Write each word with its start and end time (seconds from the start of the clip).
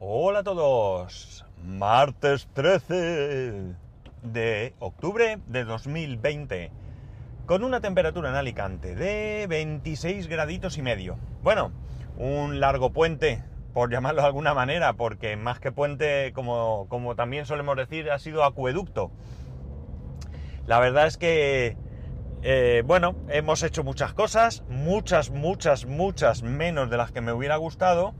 Hola 0.00 0.38
a 0.38 0.44
todos. 0.44 1.44
Martes 1.64 2.48
13 2.52 3.74
de 4.22 4.74
octubre 4.78 5.40
de 5.48 5.64
2020. 5.64 6.70
Con 7.46 7.64
una 7.64 7.80
temperatura 7.80 8.28
en 8.28 8.36
Alicante 8.36 8.94
de 8.94 9.48
26 9.48 10.28
graditos 10.28 10.78
y 10.78 10.82
medio. 10.82 11.18
Bueno, 11.42 11.72
un 12.16 12.60
largo 12.60 12.92
puente, 12.92 13.42
por 13.74 13.90
llamarlo 13.90 14.20
de 14.20 14.28
alguna 14.28 14.54
manera, 14.54 14.92
porque 14.92 15.36
más 15.36 15.58
que 15.58 15.72
puente, 15.72 16.32
como, 16.32 16.86
como 16.88 17.16
también 17.16 17.44
solemos 17.44 17.76
decir, 17.76 18.08
ha 18.12 18.20
sido 18.20 18.44
acueducto. 18.44 19.10
La 20.68 20.78
verdad 20.78 21.08
es 21.08 21.16
que, 21.16 21.76
eh, 22.42 22.84
bueno, 22.86 23.16
hemos 23.30 23.64
hecho 23.64 23.82
muchas 23.82 24.14
cosas, 24.14 24.62
muchas, 24.68 25.30
muchas, 25.30 25.86
muchas 25.86 26.44
menos 26.44 26.88
de 26.88 26.98
las 26.98 27.10
que 27.10 27.20
me 27.20 27.32
hubiera 27.32 27.56
gustado 27.56 28.14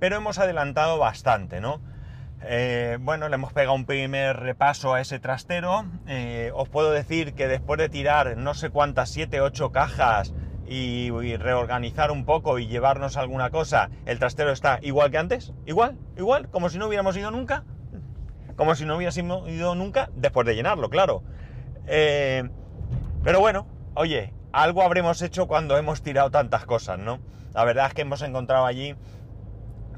pero 0.00 0.16
hemos 0.16 0.38
adelantado 0.38 0.98
bastante, 0.98 1.60
¿no? 1.60 1.80
Eh, 2.42 2.96
bueno, 3.00 3.28
le 3.28 3.34
hemos 3.34 3.52
pegado 3.52 3.74
un 3.74 3.84
primer 3.84 4.38
repaso 4.38 4.94
a 4.94 5.00
ese 5.00 5.20
trastero. 5.20 5.84
Eh, 6.08 6.50
os 6.54 6.68
puedo 6.68 6.90
decir 6.90 7.34
que 7.34 7.46
después 7.46 7.78
de 7.78 7.90
tirar 7.90 8.36
no 8.38 8.54
sé 8.54 8.70
cuántas, 8.70 9.10
7, 9.10 9.42
8 9.42 9.72
cajas 9.72 10.32
y, 10.66 11.10
reorganizar 11.36 12.10
un 12.10 12.24
poco 12.24 12.58
y 12.58 12.66
llevarnos 12.66 13.16
alguna 13.16 13.50
cosa, 13.50 13.90
el 14.06 14.18
trastero 14.18 14.52
está 14.52 14.78
igual 14.82 15.10
que 15.10 15.18
antes, 15.18 15.52
igual, 15.66 15.98
igual, 16.16 16.48
como 16.48 16.70
si 16.70 16.78
no 16.78 16.86
hubiéramos 16.86 17.16
ido 17.16 17.30
nunca, 17.30 17.64
como 18.56 18.74
si 18.74 18.84
no 18.84 18.96
hubiésemos 18.96 19.48
ido 19.48 19.74
nunca 19.74 20.10
después 20.14 20.46
de 20.46 20.54
llenarlo, 20.54 20.88
claro. 20.88 21.22
Eh, 21.86 22.48
pero 23.22 23.40
bueno, 23.40 23.66
oye, 23.94 24.32
algo 24.52 24.82
habremos 24.82 25.20
hecho 25.22 25.46
cuando 25.46 25.76
hemos 25.76 26.02
tirado 26.02 26.30
tantas 26.30 26.64
cosas, 26.64 26.98
¿no? 26.98 27.18
La 27.52 27.64
verdad 27.64 27.88
es 27.88 27.94
que 27.94 28.02
hemos 28.02 28.22
encontrado 28.22 28.64
allí 28.64 28.94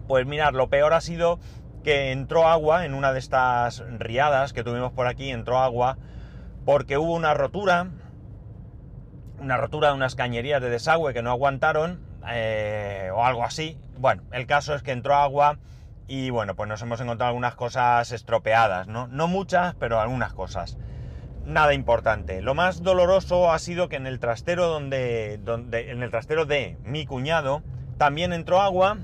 pues 0.06 0.26
mirar, 0.26 0.54
lo 0.54 0.68
peor 0.68 0.92
ha 0.94 1.00
sido 1.00 1.38
que 1.82 2.12
entró 2.12 2.46
agua 2.46 2.84
en 2.84 2.94
una 2.94 3.12
de 3.12 3.18
estas 3.18 3.82
riadas 3.98 4.52
que 4.52 4.64
tuvimos 4.64 4.92
por 4.92 5.06
aquí, 5.06 5.30
entró 5.30 5.58
agua 5.58 5.98
porque 6.64 6.96
hubo 6.96 7.14
una 7.14 7.34
rotura, 7.34 7.88
una 9.40 9.56
rotura 9.56 9.88
de 9.88 9.94
unas 9.94 10.14
cañerías 10.14 10.62
de 10.62 10.70
desagüe 10.70 11.12
que 11.12 11.22
no 11.22 11.30
aguantaron 11.30 12.00
eh, 12.28 13.10
o 13.14 13.24
algo 13.24 13.44
así. 13.44 13.78
Bueno, 13.98 14.22
el 14.32 14.46
caso 14.46 14.74
es 14.74 14.82
que 14.82 14.92
entró 14.92 15.16
agua 15.16 15.58
y 16.06 16.30
bueno, 16.30 16.54
pues 16.54 16.68
nos 16.68 16.82
hemos 16.82 17.00
encontrado 17.00 17.28
algunas 17.28 17.54
cosas 17.54 18.12
estropeadas, 18.12 18.86
¿no? 18.86 19.08
No 19.08 19.28
muchas, 19.28 19.74
pero 19.76 20.00
algunas 20.00 20.32
cosas. 20.32 20.78
Nada 21.44 21.74
importante. 21.74 22.40
Lo 22.40 22.54
más 22.54 22.82
doloroso 22.82 23.50
ha 23.50 23.58
sido 23.58 23.88
que 23.88 23.96
en 23.96 24.06
el 24.06 24.20
trastero 24.20 24.68
donde, 24.68 25.38
donde 25.38 25.90
en 25.90 26.02
el 26.02 26.10
trastero 26.10 26.46
de 26.46 26.76
mi 26.84 27.06
cuñado 27.06 27.62
también 27.98 28.32
entró 28.32 28.60
agua 28.60 28.98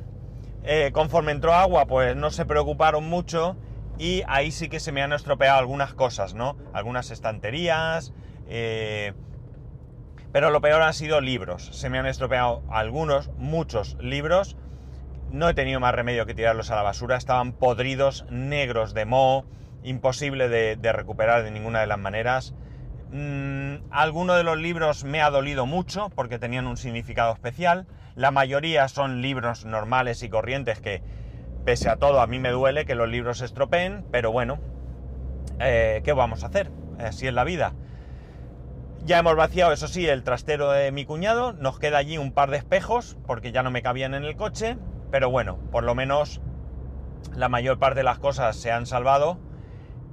eh, 0.64 0.90
conforme 0.92 1.32
entró 1.32 1.54
agua, 1.54 1.86
pues 1.86 2.16
no 2.16 2.30
se 2.30 2.44
preocuparon 2.44 3.04
mucho 3.08 3.56
y 3.98 4.22
ahí 4.28 4.50
sí 4.50 4.68
que 4.68 4.80
se 4.80 4.92
me 4.92 5.02
han 5.02 5.12
estropeado 5.12 5.58
algunas 5.58 5.94
cosas, 5.94 6.34
¿no? 6.34 6.56
Algunas 6.72 7.10
estanterías, 7.10 8.12
eh, 8.48 9.12
pero 10.32 10.50
lo 10.50 10.60
peor 10.60 10.82
han 10.82 10.94
sido 10.94 11.20
libros. 11.20 11.70
Se 11.72 11.90
me 11.90 11.98
han 11.98 12.06
estropeado 12.06 12.62
algunos, 12.70 13.30
muchos 13.38 13.96
libros. 14.00 14.56
No 15.30 15.48
he 15.48 15.54
tenido 15.54 15.80
más 15.80 15.94
remedio 15.94 16.26
que 16.26 16.34
tirarlos 16.34 16.70
a 16.70 16.76
la 16.76 16.82
basura. 16.82 17.16
Estaban 17.16 17.52
podridos, 17.52 18.26
negros 18.30 18.94
de 18.94 19.04
moho, 19.04 19.46
imposible 19.82 20.48
de, 20.48 20.76
de 20.76 20.92
recuperar 20.92 21.42
de 21.42 21.50
ninguna 21.50 21.80
de 21.80 21.86
las 21.86 21.98
maneras. 21.98 22.54
Mm, 23.10 23.90
alguno 23.90 24.34
de 24.34 24.44
los 24.44 24.58
libros 24.58 25.04
me 25.04 25.22
ha 25.22 25.30
dolido 25.30 25.64
mucho 25.64 26.10
porque 26.14 26.38
tenían 26.38 26.66
un 26.66 26.76
significado 26.76 27.32
especial. 27.32 27.86
La 28.14 28.30
mayoría 28.30 28.86
son 28.88 29.22
libros 29.22 29.64
normales 29.64 30.22
y 30.22 30.28
corrientes 30.28 30.80
que, 30.80 31.02
pese 31.64 31.88
a 31.88 31.96
todo, 31.96 32.20
a 32.20 32.26
mí 32.26 32.38
me 32.38 32.50
duele 32.50 32.84
que 32.84 32.94
los 32.94 33.08
libros 33.08 33.38
se 33.38 33.46
estropeen, 33.46 34.04
pero 34.10 34.30
bueno, 34.30 34.58
eh, 35.60 36.02
¿qué 36.04 36.12
vamos 36.12 36.44
a 36.44 36.48
hacer? 36.48 36.70
Así 36.98 37.26
es 37.26 37.32
la 37.32 37.44
vida. 37.44 37.72
Ya 39.04 39.18
hemos 39.20 39.36
vaciado, 39.36 39.72
eso 39.72 39.88
sí, 39.88 40.06
el 40.06 40.22
trastero 40.22 40.70
de 40.70 40.92
mi 40.92 41.06
cuñado. 41.06 41.54
Nos 41.54 41.78
queda 41.78 41.98
allí 41.98 42.18
un 42.18 42.32
par 42.32 42.50
de 42.50 42.58
espejos 42.58 43.16
porque 43.26 43.52
ya 43.52 43.62
no 43.62 43.70
me 43.70 43.80
cabían 43.82 44.12
en 44.12 44.24
el 44.24 44.36
coche. 44.36 44.76
Pero 45.10 45.30
bueno, 45.30 45.58
por 45.70 45.84
lo 45.84 45.94
menos 45.94 46.42
la 47.34 47.48
mayor 47.48 47.78
parte 47.78 48.00
de 48.00 48.04
las 48.04 48.18
cosas 48.18 48.56
se 48.56 48.70
han 48.70 48.84
salvado 48.84 49.38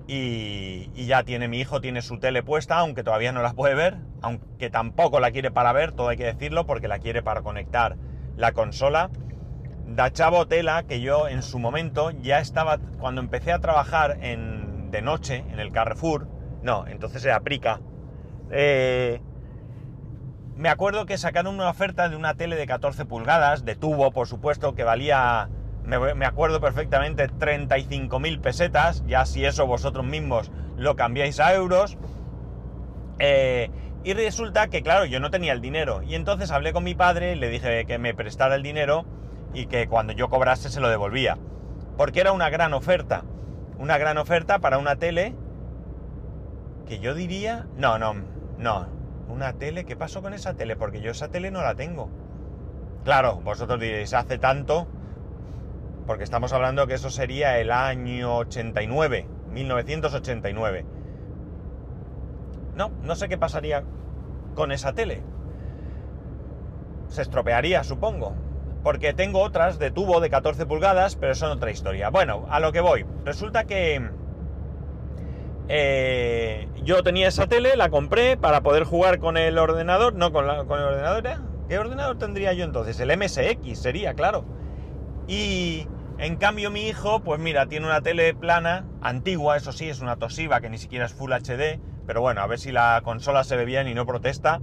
y, 0.08 0.90
y, 0.94 1.06
ya 1.06 1.24
tiene 1.24 1.48
mi 1.48 1.60
hijo, 1.60 1.82
tiene 1.82 2.02
su 2.02 2.20
tele 2.20 2.44
puesta, 2.44 2.78
aunque 2.78 3.04
todavía 3.04 3.32
no 3.32 3.42
la 3.42 3.54
puede 3.54 3.76
ver, 3.76 3.98
aunque 4.22 4.70
tampoco 4.70 5.20
la 5.20 5.32
quiere 5.32 5.52
para 5.52 5.74
ver, 5.74 5.92
todo 5.94 6.10
hay 6.10 6.18
que 6.18 6.26
decirlo, 6.26 6.66
porque 6.66 6.88
la 6.88 7.00
quiere 7.00 7.24
para 7.24 7.42
conectar 7.42 7.98
la 8.38 8.52
consola. 8.52 9.10
Da 9.88 10.12
chavo 10.12 10.48
tela 10.48 10.84
que 10.84 11.02
yo 11.02 11.28
en 11.28 11.44
su 11.44 11.60
momento 11.60 12.12
ya 12.12 12.40
estaba, 12.40 12.80
cuando 13.00 13.22
empecé 13.22 13.52
a 13.52 13.60
trabajar 13.60 14.18
en, 14.22 14.92
de 14.92 15.02
noche 15.02 15.44
en 15.52 15.60
el 15.60 15.72
Carrefour, 15.72 16.28
no, 16.64 16.88
entonces 16.88 17.24
era 17.24 17.40
Prica, 17.42 17.80
eh, 18.52 19.22
me 20.56 20.70
acuerdo 20.70 21.06
que 21.06 21.18
sacaron 21.18 21.56
una 21.56 21.70
oferta 21.70 22.08
de 22.08 22.16
una 22.16 22.36
tele 22.36 22.56
de 22.56 22.66
14 22.66 23.06
pulgadas, 23.06 23.66
de 23.66 23.76
tubo, 23.76 24.12
por 24.12 24.28
supuesto, 24.28 24.74
que 24.74 24.84
valía 24.84 25.50
me, 25.86 26.26
acuerdo 26.26 26.60
perfectamente, 26.60 27.30
35.000 27.30 28.42
pesetas, 28.42 29.04
ya 29.08 29.26
si 29.26 29.46
eso 29.46 29.68
vosotros 29.68 30.06
mismos 30.06 30.52
lo 30.78 30.96
cambiáis 30.96 31.40
a 31.40 31.54
euros. 31.54 31.98
Eh, 33.20 33.70
y 34.04 34.14
resulta 34.14 34.68
que, 34.68 34.84
claro, 34.84 35.06
yo 35.06 35.20
no 35.20 35.32
tenía 35.32 35.54
el 35.54 35.62
dinero. 35.62 36.02
Y 36.04 36.16
entonces 36.16 36.52
hablé 36.52 36.74
con 36.74 36.84
mi 36.84 36.96
padre, 36.96 37.36
le 37.36 37.50
dije 37.50 37.86
que 37.86 37.98
me 37.98 38.14
prestara 38.14 38.56
el 38.56 38.64
dinero 38.64 39.06
y 39.54 39.68
que 39.68 39.88
cuando 39.88 40.14
yo 40.14 40.30
cobrase 40.30 40.70
se 40.70 40.82
lo 40.82 40.90
devolvía. 40.90 41.38
Porque 41.98 42.22
era 42.22 42.32
una 42.32 42.50
gran 42.50 42.74
oferta. 42.74 43.24
Una 43.78 43.98
gran 43.98 44.18
oferta 44.18 44.60
para 44.60 44.78
una 44.78 44.96
tele 44.98 45.36
que 46.88 47.00
yo 47.00 47.14
diría... 47.14 47.68
No, 47.78 47.98
no, 47.98 48.16
no. 48.58 48.88
Una 49.28 49.54
tele, 49.54 49.86
¿qué 49.86 49.96
pasó 49.96 50.22
con 50.22 50.34
esa 50.34 50.54
tele? 50.54 50.76
Porque 50.76 51.02
yo 51.02 51.12
esa 51.12 51.30
tele 51.30 51.52
no 51.52 51.62
la 51.62 51.76
tengo. 51.76 52.10
Claro, 53.04 53.38
vosotros 53.38 53.80
diréis, 53.80 54.14
hace 54.14 54.38
tanto 54.38 54.88
porque 56.06 56.24
estamos 56.24 56.54
hablando 56.54 56.88
que 56.88 56.94
eso 56.94 57.10
sería 57.10 57.60
el 57.60 57.72
año 57.72 58.38
89, 58.38 59.28
1989. 59.52 60.86
No, 62.76 62.92
no 63.04 63.16
sé 63.16 63.30
qué 63.30 63.38
pasaría 63.38 63.84
con 64.54 64.72
esa 64.72 64.94
tele. 64.94 65.24
Se 67.08 67.22
estropearía, 67.22 67.84
supongo. 67.84 68.36
Porque 68.84 69.14
tengo 69.14 69.42
otras 69.42 69.80
de 69.80 69.90
tubo 69.90 70.20
de 70.20 70.30
14 70.30 70.66
pulgadas, 70.66 71.16
pero 71.16 71.34
son 71.34 71.52
otra 71.52 71.72
historia. 71.72 72.10
Bueno, 72.10 72.46
a 72.50 72.60
lo 72.60 72.72
que 72.72 72.82
voy. 72.82 73.06
Resulta 73.24 73.64
que 73.64 74.10
eh, 75.68 76.68
yo 76.84 77.02
tenía 77.02 77.30
esa 77.30 77.48
tele, 77.48 77.76
la 77.78 77.90
compré 77.90 78.38
para 78.38 78.62
poder 78.62 78.84
jugar 78.84 79.18
con 79.18 79.38
el 79.38 79.58
ordenador. 79.58 80.14
No, 80.14 80.32
con, 80.32 80.46
la, 80.46 80.66
con 80.66 80.80
el 80.80 80.86
ordenador. 80.86 81.26
¿eh? 81.26 81.38
¿Qué 81.68 81.80
ordenador 81.80 82.20
tendría 82.20 82.54
yo 82.54 82.64
entonces? 82.64 83.00
El 83.00 83.18
MSX 83.18 83.80
sería, 83.80 84.14
claro. 84.14 84.46
Y, 85.28 85.88
en 86.18 86.38
cambio 86.38 86.72
mi 86.72 86.88
hijo, 86.88 87.22
pues 87.22 87.40
mira, 87.40 87.68
tiene 87.68 87.86
una 87.86 88.02
tele 88.02 88.34
plana, 88.34 88.86
antigua, 89.02 89.58
eso 89.58 89.72
sí, 89.72 89.90
es 89.90 90.00
una 90.00 90.16
Toshiba 90.16 90.62
que 90.62 90.70
ni 90.70 90.78
siquiera 90.78 91.06
es 91.06 91.14
Full 91.14 91.32
HD, 91.32 91.80
pero 92.08 92.22
bueno, 92.22 92.42
a 92.42 92.48
ver 92.48 92.60
si 92.60 92.72
la 92.72 93.02
consola 93.04 93.44
se 93.44 93.56
ve 93.56 93.66
bien 93.66 93.88
y 93.88 93.94
no 93.94 94.06
protesta, 94.06 94.62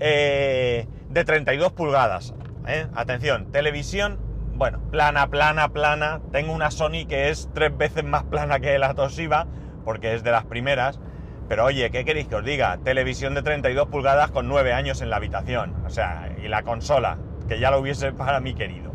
eh, 0.00 0.86
de 1.08 1.24
32 1.24 1.72
pulgadas. 1.72 2.34
¿eh? 2.66 2.86
Atención, 2.94 3.50
televisión, 3.50 4.18
bueno, 4.54 4.80
plana, 4.90 5.28
plana, 5.28 5.68
plana. 5.70 6.20
Tengo 6.30 6.52
una 6.52 6.70
Sony 6.70 7.06
que 7.08 7.30
es 7.30 7.50
tres 7.52 7.76
veces 7.76 8.04
más 8.04 8.22
plana 8.22 8.60
que 8.60 8.78
la 8.78 8.94
Toshiba, 8.94 9.46
porque 9.84 10.14
es 10.14 10.22
de 10.22 10.30
las 10.30 10.44
primeras. 10.44 11.00
Pero 11.48 11.64
oye, 11.64 11.90
¿qué 11.90 12.04
queréis 12.04 12.28
que 12.28 12.36
os 12.36 12.44
diga? 12.44 12.78
Televisión 12.78 13.34
de 13.34 13.42
32 13.42 13.88
pulgadas 13.88 14.30
con 14.30 14.48
9 14.48 14.72
años 14.72 15.02
en 15.02 15.10
la 15.10 15.16
habitación. 15.16 15.74
O 15.84 15.90
sea, 15.90 16.34
y 16.42 16.48
la 16.48 16.62
consola, 16.62 17.18
que 17.48 17.58
ya 17.58 17.70
lo 17.70 17.80
hubiese 17.80 18.12
para 18.12 18.40
mi 18.40 18.54
querido. 18.54 18.92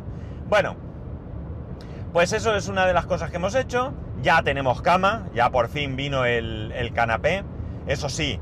Bueno, 0.48 0.89
pues 2.14 2.34
eso 2.34 2.56
es 2.56 2.68
una 2.68 2.86
de 2.86 2.94
las 2.94 3.06
cosas 3.06 3.30
que 3.30 3.38
hemos 3.38 3.56
hecho. 3.56 3.94
Ya 4.22 4.42
tenemos 4.42 4.82
cama, 4.82 5.28
ya 5.34 5.50
por 5.50 5.70
fin 5.70 5.96
vino 5.96 6.26
el, 6.26 6.92
canapé. 6.94 7.44
Eso 7.88 8.10
sí, 8.10 8.40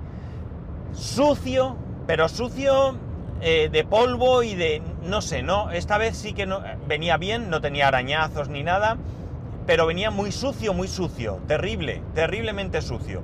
sucio, 0.94 1.76
pero 2.08 2.30
sucio 2.30 2.98
eh, 3.42 3.70
de 3.72 3.84
polvo 3.84 4.44
y 4.44 4.56
de... 4.56 4.82
no 5.04 5.22
sé, 5.22 5.44
¿no? 5.44 5.72
Esta 5.72 5.98
vez 5.98 6.18
sí 6.18 6.34
que 6.34 6.48
venía 6.88 7.18
bien, 7.18 7.50
no 7.50 7.62
tenía 7.62 7.88
arañazos 7.88 8.50
ni 8.50 8.64
nada, 8.64 8.98
pero 9.66 9.86
venía 9.86 10.12
muy 10.12 10.32
sucio, 10.32 10.74
muy 10.74 10.88
sucio, 10.88 11.40
terrible, 11.48 12.02
terriblemente 12.16 12.82
sucio. 12.82 13.22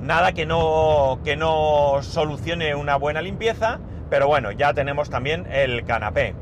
Nada 0.00 0.32
que 0.32 0.44
no, 0.44 1.20
que 1.24 1.36
no 1.36 2.00
solucione 2.02 2.74
una 2.74 2.96
buena 2.96 3.22
limpieza, 3.22 3.78
pero 4.10 4.26
bueno, 4.26 4.52
ya 4.52 4.74
tenemos 4.74 5.08
también 5.08 5.46
el 5.50 5.84
canapé. 5.84 6.34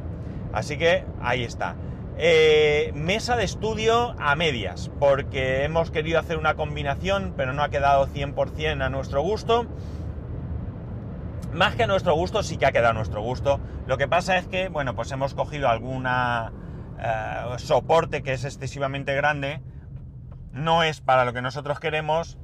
Así 0.53 0.77
que 0.77 1.05
ahí 1.21 1.45
está. 1.45 1.77
Eh, 2.19 2.93
mesa 2.95 3.37
de 3.37 3.45
estudio 3.45 4.15
a 4.19 4.37
medias, 4.37 4.91
porque 5.01 5.65
hemos 5.65 5.91
querido 5.91 6.19
hacer 6.19 6.37
una 6.37 6.55
combinación, 6.55 7.33
pero 7.37 7.53
no 7.53 7.63
ha 7.63 7.71
quedado 7.71 8.07
100% 8.07 8.83
a 8.83 8.91
nuestro 8.91 9.23
gusto. 9.23 9.67
Más 11.53 11.75
que 11.75 11.85
a 11.85 11.87
nuestro 11.87 12.15
gusto, 12.15 12.43
sí 12.43 12.59
que 12.59 12.67
ha 12.67 12.73
quedado 12.73 12.91
a 12.91 12.95
nuestro 12.95 13.23
gusto. 13.23 13.61
Lo 13.87 13.99
que 13.99 14.09
pasa 14.09 14.37
es 14.37 14.47
que, 14.47 14.69
bueno, 14.69 14.95
pues 14.95 15.11
hemos 15.11 15.35
cogido 15.35 15.69
alguna, 15.69 16.53
eh, 16.99 17.59
soporte 17.59 18.23
que 18.23 18.35
es 18.35 18.45
excesivamente 18.45 19.15
grande, 19.15 19.61
no 20.53 20.83
es 20.83 21.01
para 21.01 21.25
lo 21.25 21.33
que 21.33 21.43
nosotros 21.43 21.81
queremos 21.81 22.39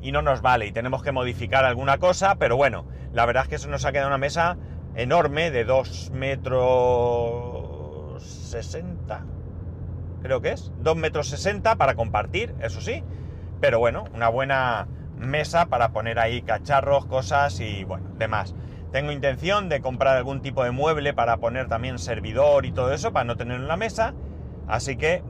y 0.00 0.12
no 0.12 0.22
nos 0.22 0.42
vale 0.42 0.66
y 0.66 0.72
tenemos 0.72 1.02
que 1.02 1.10
modificar 1.10 1.64
alguna 1.64 1.98
cosa, 1.98 2.36
pero 2.36 2.56
bueno, 2.56 2.86
la 3.12 3.26
verdad 3.26 3.44
es 3.44 3.48
que 3.48 3.54
eso 3.56 3.68
nos 3.68 3.84
ha 3.84 3.90
quedado 3.90 4.08
una 4.08 4.18
mesa 4.18 4.56
enorme 4.94 5.50
de 5.50 5.64
2 5.64 6.10
metros 6.12 7.57
60, 8.50 9.24
creo 10.22 10.40
que 10.40 10.52
es, 10.52 10.72
2 10.80 10.96
metros 10.96 11.28
60 11.28 11.76
para 11.76 11.94
compartir, 11.94 12.54
eso 12.60 12.80
sí, 12.80 13.02
pero 13.60 13.78
bueno, 13.78 14.04
una 14.14 14.28
buena 14.28 14.88
mesa 15.16 15.66
para 15.66 15.90
poner 15.90 16.18
ahí 16.18 16.42
cacharros, 16.42 17.06
cosas 17.06 17.60
y 17.60 17.84
bueno, 17.84 18.10
demás. 18.18 18.54
Tengo 18.92 19.12
intención 19.12 19.68
de 19.68 19.80
comprar 19.80 20.16
algún 20.16 20.40
tipo 20.40 20.64
de 20.64 20.70
mueble 20.70 21.12
para 21.12 21.36
poner 21.36 21.68
también 21.68 21.98
servidor 21.98 22.64
y 22.64 22.72
todo 22.72 22.92
eso, 22.92 23.12
para 23.12 23.24
no 23.24 23.36
tener 23.36 23.56
en 23.56 23.68
la 23.68 23.76
mesa. 23.76 24.14
Así 24.66 24.96
que 24.96 25.22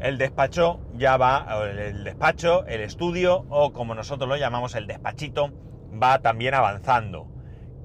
el 0.00 0.18
despacho 0.18 0.80
ya 0.94 1.16
va, 1.16 1.46
el 1.68 2.04
despacho, 2.04 2.64
el 2.66 2.80
estudio, 2.80 3.44
o 3.50 3.72
como 3.72 3.94
nosotros 3.94 4.28
lo 4.28 4.36
llamamos, 4.36 4.74
el 4.74 4.86
despachito, 4.86 5.52
va 6.02 6.20
también 6.20 6.54
avanzando. 6.54 7.28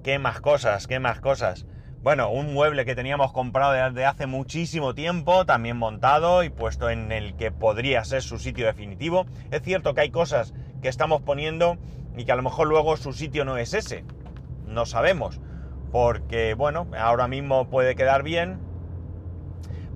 ¿Qué 0.03 0.17
más 0.17 0.41
cosas? 0.41 0.88
¿Qué 0.88 1.00
más 1.00 1.19
cosas? 1.19 1.67
Bueno, 2.06 2.30
un 2.30 2.54
mueble 2.54 2.86
que 2.86 2.94
teníamos 2.94 3.31
comprado 3.31 3.72
desde 3.72 4.06
hace 4.06 4.28
muchísimo 4.28 4.94
tiempo, 4.94 5.44
también 5.48 5.75
montado 5.78 6.44
y 6.44 6.52
puesto 6.52 6.92
en 6.92 7.12
el 7.12 7.36
que 7.36 7.50
podría 7.50 8.06
ser 8.06 8.22
su 8.22 8.38
sitio 8.38 8.68
definitivo. 8.68 9.25
Es 9.50 9.63
cierto 9.63 9.96
que 9.96 10.02
hay 10.02 10.12
cosas 10.12 10.54
que 10.84 10.88
estamos 10.88 11.24
poniendo 11.24 11.80
y 12.16 12.25
que 12.25 12.31
a 12.31 12.36
lo 12.36 12.44
mejor 12.44 12.68
luego 12.68 12.96
su 12.96 13.12
sitio 13.12 13.44
no 13.44 13.57
es 13.57 13.74
ese. 13.74 14.06
No 14.68 14.86
sabemos. 14.86 15.42
Porque, 15.92 16.54
bueno, 16.54 16.86
ahora 16.96 17.28
mismo 17.28 17.72
puede 17.72 17.96
quedar 17.96 18.22
bien. 18.22 18.60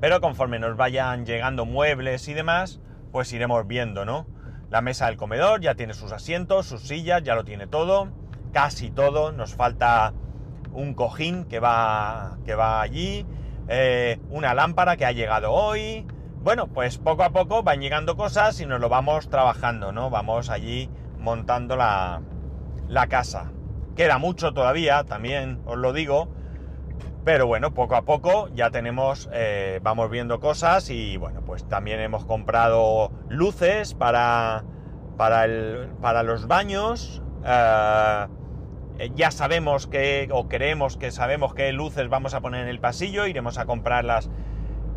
Pero 0.01 0.19
conforme 0.19 0.57
nos 0.57 0.75
vayan 0.77 1.27
llegando 1.27 1.65
muebles 1.65 2.27
y 2.27 2.33
demás, 2.33 2.79
pues 3.11 3.31
iremos 3.33 3.67
viendo, 3.67 4.03
¿no? 4.03 4.25
La 4.71 4.81
mesa 4.81 5.05
del 5.05 5.17
comedor 5.17 5.61
ya 5.61 5.75
tiene 5.75 5.93
sus 5.93 6.11
asientos, 6.11 6.65
sus 6.65 6.81
sillas, 6.81 7.21
ya 7.21 7.35
lo 7.35 7.45
tiene 7.45 7.67
todo. 7.67 8.09
Casi 8.51 8.89
todo. 8.89 9.31
Nos 9.31 9.53
falta 9.53 10.11
un 10.73 10.93
cojín 10.93 11.45
que 11.45 11.59
va, 11.59 12.37
que 12.45 12.55
va 12.55 12.81
allí. 12.81 13.25
Eh, 13.67 14.19
una 14.29 14.53
lámpara 14.53 14.97
que 14.97 15.05
ha 15.05 15.11
llegado 15.11 15.51
hoy. 15.53 16.05
Bueno, 16.41 16.67
pues 16.67 16.97
poco 16.97 17.23
a 17.23 17.31
poco 17.31 17.63
van 17.63 17.81
llegando 17.81 18.15
cosas 18.15 18.59
y 18.61 18.65
nos 18.65 18.79
lo 18.79 18.89
vamos 18.89 19.29
trabajando, 19.29 19.91
¿no? 19.91 20.09
Vamos 20.09 20.49
allí 20.49 20.89
montando 21.19 21.75
la, 21.75 22.21
casa. 23.09 23.51
Queda 23.95 24.17
mucho 24.17 24.53
todavía, 24.53 25.03
también 25.03 25.61
os 25.65 25.77
lo 25.77 25.91
digo, 25.91 26.29
pero 27.25 27.45
bueno, 27.45 27.73
poco 27.73 27.95
a 27.95 28.03
poco 28.03 28.47
ya 28.55 28.71
tenemos, 28.71 29.29
eh, 29.33 29.81
vamos 29.83 30.09
viendo 30.09 30.39
cosas 30.39 30.89
y 30.89 31.17
bueno, 31.17 31.41
pues 31.45 31.67
también 31.67 31.99
hemos 31.99 32.23
comprado 32.25 33.11
luces 33.27 33.93
para, 33.93 34.63
para, 35.17 35.43
el, 35.43 35.89
para 36.01 36.23
los 36.23 36.47
baños. 36.47 37.21
Eh, 37.45 38.27
ya 39.15 39.31
sabemos 39.31 39.87
que, 39.87 40.27
o 40.31 40.47
creemos 40.47 40.97
que 40.97 41.11
sabemos 41.11 41.53
qué 41.53 41.71
luces 41.71 42.09
vamos 42.09 42.33
a 42.33 42.41
poner 42.41 42.63
en 42.63 42.69
el 42.69 42.79
pasillo, 42.79 43.27
iremos 43.27 43.57
a 43.57 43.65
comprarlas. 43.65 44.29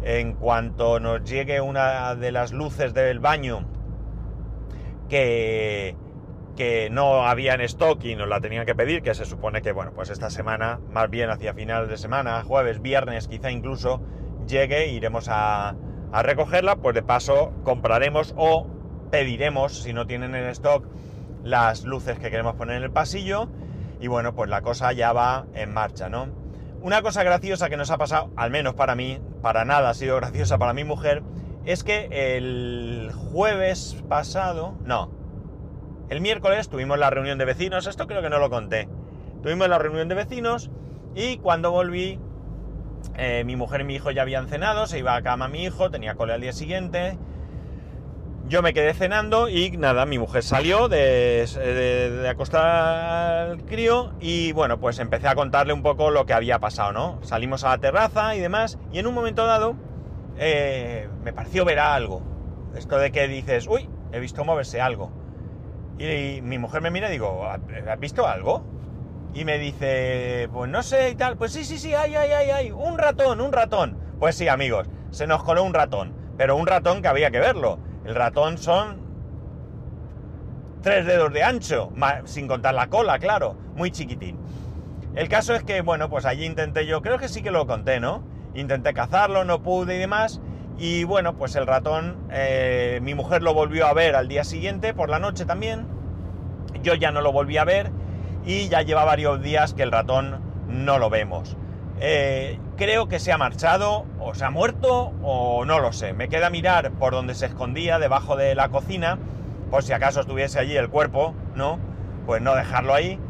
En 0.02 0.32
cuanto 0.32 0.98
nos 0.98 1.22
llegue 1.22 1.60
una 1.60 2.16
de 2.16 2.32
las 2.32 2.52
luces 2.52 2.92
del 2.92 3.20
baño 3.20 3.64
que, 5.08 5.94
que 6.56 6.90
no 6.90 7.28
había 7.28 7.54
en 7.54 7.60
stock 7.60 8.02
y 8.04 8.16
nos 8.16 8.28
la 8.28 8.40
tenían 8.40 8.66
que 8.66 8.74
pedir, 8.74 9.02
que 9.02 9.14
se 9.14 9.24
supone 9.24 9.62
que, 9.62 9.70
bueno, 9.70 9.92
pues 9.94 10.10
esta 10.10 10.28
semana, 10.28 10.80
más 10.90 11.08
bien 11.08 11.30
hacia 11.30 11.54
final 11.54 11.88
de 11.88 11.96
semana, 11.96 12.42
jueves, 12.42 12.82
viernes, 12.82 13.28
quizá 13.28 13.52
incluso, 13.52 14.02
llegue, 14.48 14.88
iremos 14.88 15.28
a, 15.28 15.76
a 16.10 16.22
recogerla, 16.24 16.76
pues 16.76 16.96
de 16.96 17.02
paso 17.02 17.52
compraremos 17.62 18.34
o 18.36 18.66
pediremos, 19.12 19.82
si 19.82 19.92
no 19.92 20.08
tienen 20.08 20.34
en 20.34 20.46
stock, 20.46 20.84
las 21.44 21.84
luces 21.84 22.18
que 22.18 22.30
queremos 22.30 22.54
poner 22.56 22.78
en 22.78 22.82
el 22.82 22.90
pasillo 22.90 23.48
y 24.02 24.08
bueno, 24.08 24.34
pues 24.34 24.50
la 24.50 24.62
cosa 24.62 24.92
ya 24.92 25.12
va 25.12 25.46
en 25.54 25.72
marcha, 25.72 26.08
¿no? 26.08 26.26
Una 26.80 27.02
cosa 27.02 27.22
graciosa 27.22 27.70
que 27.70 27.76
nos 27.76 27.92
ha 27.92 27.98
pasado, 27.98 28.32
al 28.36 28.50
menos 28.50 28.74
para 28.74 28.96
mí, 28.96 29.20
para 29.42 29.64
nada 29.64 29.90
ha 29.90 29.94
sido 29.94 30.16
graciosa 30.20 30.58
para 30.58 30.74
mi 30.74 30.82
mujer, 30.82 31.22
es 31.64 31.84
que 31.84 32.08
el 32.36 33.12
jueves 33.14 33.96
pasado, 34.08 34.74
no, 34.84 35.12
el 36.08 36.20
miércoles 36.20 36.68
tuvimos 36.68 36.98
la 36.98 37.10
reunión 37.10 37.38
de 37.38 37.44
vecinos, 37.44 37.86
esto 37.86 38.08
creo 38.08 38.22
que 38.22 38.28
no 38.28 38.40
lo 38.40 38.50
conté. 38.50 38.88
Tuvimos 39.40 39.68
la 39.68 39.78
reunión 39.78 40.08
de 40.08 40.16
vecinos 40.16 40.68
y 41.14 41.36
cuando 41.36 41.70
volví, 41.70 42.18
eh, 43.16 43.44
mi 43.44 43.54
mujer 43.54 43.82
y 43.82 43.84
mi 43.84 43.94
hijo 43.94 44.10
ya 44.10 44.22
habían 44.22 44.48
cenado, 44.48 44.88
se 44.88 44.98
iba 44.98 45.14
a 45.14 45.22
cama 45.22 45.46
mi 45.46 45.62
hijo, 45.62 45.92
tenía 45.92 46.16
cole 46.16 46.32
al 46.32 46.40
día 46.40 46.52
siguiente. 46.52 47.18
Yo 48.52 48.60
me 48.60 48.74
quedé 48.74 48.92
cenando 48.92 49.48
y 49.48 49.70
nada, 49.78 50.04
mi 50.04 50.18
mujer 50.18 50.42
salió 50.42 50.90
de, 50.90 52.26
acostar 52.28 53.48
al 53.48 53.64
crío 53.64 54.12
y 54.20 54.52
bueno, 54.52 54.78
pues 54.78 54.98
empecé 54.98 55.26
a 55.26 55.34
contarle 55.34 55.72
un 55.72 55.82
poco 55.82 56.10
lo 56.10 56.26
que 56.26 56.34
había 56.34 56.58
pasado, 56.58 56.92
¿no? 56.92 57.18
Salimos 57.22 57.64
a 57.64 57.70
la 57.70 57.78
terraza 57.78 58.36
y 58.36 58.40
demás 58.40 58.78
y 58.92 58.98
en 58.98 59.06
un 59.06 59.14
momento 59.14 59.46
dado 59.46 59.74
eh, 60.36 61.08
me 61.24 61.32
pareció 61.32 61.64
ver 61.64 61.78
algo. 61.78 62.20
Esto 62.76 62.98
de 62.98 63.10
que 63.10 63.26
dices, 63.26 63.66
uy, 63.66 63.88
he 64.12 64.20
visto 64.20 64.44
moverse 64.44 64.82
algo. 64.82 65.10
Y 65.98 66.42
mi 66.42 66.58
mujer 66.58 66.82
me 66.82 66.90
mira 66.90 67.08
y 67.08 67.12
digo, 67.12 67.46
¿has 67.46 68.00
visto 68.00 68.26
algo? 68.26 68.66
Y 69.32 69.46
me 69.46 69.56
dice, 69.56 70.50
pues 70.52 70.70
no 70.70 70.82
sé 70.82 71.08
y 71.08 71.14
tal. 71.14 71.38
Pues 71.38 71.52
sí, 71.54 71.64
sí, 71.64 71.78
sí, 71.78 71.94
hay, 71.94 72.14
hay, 72.16 72.32
hay, 72.32 72.50
hay. 72.50 72.70
Un 72.70 72.98
ratón, 72.98 73.40
un 73.40 73.50
ratón. 73.50 73.96
Pues 74.18 74.36
sí, 74.36 74.48
amigos, 74.48 74.90
se 75.10 75.26
nos 75.26 75.42
coló 75.42 75.64
un 75.64 75.72
ratón. 75.72 76.12
Pero 76.36 76.54
un 76.54 76.66
ratón 76.66 77.00
que 77.00 77.08
había 77.08 77.30
que 77.30 77.40
verlo. 77.40 77.78
El 78.04 78.14
ratón 78.14 78.58
son 78.58 79.00
tres 80.82 81.06
dedos 81.06 81.32
de 81.32 81.42
ancho, 81.42 81.92
sin 82.24 82.48
contar 82.48 82.74
la 82.74 82.88
cola, 82.88 83.18
claro, 83.18 83.56
muy 83.76 83.90
chiquitín. 83.90 84.38
El 85.14 85.28
caso 85.28 85.54
es 85.54 85.62
que, 85.62 85.82
bueno, 85.82 86.10
pues 86.10 86.24
allí 86.24 86.44
intenté 86.44 86.86
yo, 86.86 87.02
creo 87.02 87.18
que 87.18 87.28
sí 87.28 87.42
que 87.42 87.50
lo 87.50 87.66
conté, 87.66 88.00
¿no? 88.00 88.24
Intenté 88.54 88.92
cazarlo, 88.92 89.44
no 89.44 89.62
pude 89.62 89.96
y 89.96 89.98
demás. 89.98 90.40
Y 90.78 91.04
bueno, 91.04 91.36
pues 91.36 91.54
el 91.54 91.66
ratón, 91.66 92.16
eh, 92.30 92.98
mi 93.02 93.14
mujer 93.14 93.42
lo 93.42 93.54
volvió 93.54 93.86
a 93.86 93.92
ver 93.92 94.16
al 94.16 94.26
día 94.26 94.42
siguiente, 94.42 94.94
por 94.94 95.10
la 95.10 95.18
noche 95.18 95.44
también. 95.44 95.86
Yo 96.82 96.94
ya 96.94 97.12
no 97.12 97.20
lo 97.20 97.30
volví 97.30 97.58
a 97.58 97.64
ver 97.64 97.92
y 98.44 98.68
ya 98.68 98.82
lleva 98.82 99.04
varios 99.04 99.40
días 99.42 99.74
que 99.74 99.82
el 99.82 99.92
ratón 99.92 100.40
no 100.66 100.98
lo 100.98 101.10
vemos. 101.10 101.56
Eh, 102.04 102.58
creo 102.76 103.06
que 103.06 103.20
se 103.20 103.30
ha 103.30 103.38
marchado, 103.38 104.06
o 104.18 104.34
se 104.34 104.44
ha 104.44 104.50
muerto, 104.50 105.12
o 105.22 105.64
no 105.64 105.78
lo 105.78 105.92
sé. 105.92 106.12
Me 106.14 106.28
queda 106.28 106.50
mirar 106.50 106.90
por 106.90 107.12
donde 107.12 107.36
se 107.36 107.46
escondía, 107.46 108.00
debajo 108.00 108.34
de 108.34 108.56
la 108.56 108.70
cocina, 108.70 109.20
por 109.70 109.84
si 109.84 109.92
acaso 109.92 110.20
estuviese 110.20 110.58
allí 110.58 110.76
el 110.76 110.88
cuerpo, 110.88 111.32
¿no? 111.54 111.78
Pues 112.26 112.42
no 112.42 112.56
dejarlo 112.56 112.92
ahí. 112.92 113.20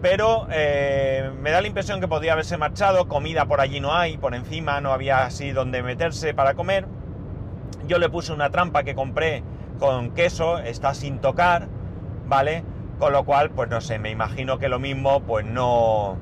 Pero 0.00 0.46
eh, 0.52 1.28
me 1.40 1.50
da 1.50 1.60
la 1.60 1.66
impresión 1.66 2.00
que 2.00 2.06
podría 2.06 2.34
haberse 2.34 2.56
marchado, 2.56 3.08
comida 3.08 3.46
por 3.46 3.60
allí 3.60 3.80
no 3.80 3.96
hay, 3.96 4.16
por 4.16 4.36
encima 4.36 4.80
no 4.80 4.92
había 4.92 5.24
así 5.24 5.50
donde 5.50 5.82
meterse 5.82 6.32
para 6.32 6.54
comer. 6.54 6.86
Yo 7.88 7.98
le 7.98 8.08
puse 8.10 8.32
una 8.32 8.50
trampa 8.50 8.84
que 8.84 8.94
compré 8.94 9.42
con 9.80 10.12
queso, 10.12 10.58
está 10.60 10.94
sin 10.94 11.18
tocar, 11.18 11.66
¿vale? 12.28 12.62
Con 13.00 13.12
lo 13.12 13.24
cual, 13.24 13.50
pues 13.50 13.68
no 13.68 13.80
sé, 13.80 13.98
me 13.98 14.10
imagino 14.10 14.58
que 14.58 14.68
lo 14.68 14.78
mismo, 14.78 15.20
pues 15.20 15.44
no, 15.44 16.16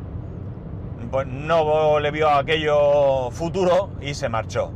pues 1.11 1.27
no 1.27 1.99
le 2.01 2.11
vio 2.11 2.31
aquello 2.31 3.31
futuro 3.31 3.91
y 4.01 4.15
se 4.15 4.29
marchó. 4.29 4.73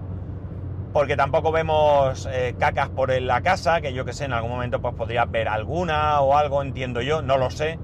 Porque 0.92 1.16
tampoco 1.16 1.52
vemos 1.52 2.28
eh, 2.30 2.54
cacas 2.58 2.90
por 2.90 3.10
la 3.20 3.40
casa, 3.40 3.80
que 3.80 3.92
yo 3.94 4.04
que 4.04 4.12
sé, 4.12 4.26
en 4.26 4.32
algún 4.32 4.50
momento 4.50 4.80
pues 4.80 4.94
podría 4.94 5.24
ver 5.24 5.48
alguna 5.48 6.20
o 6.20 6.36
algo, 6.36 6.62
entiendo 6.62 7.00
yo, 7.00 7.22
no 7.22 7.38
lo 7.38 7.50
sé 7.50 7.78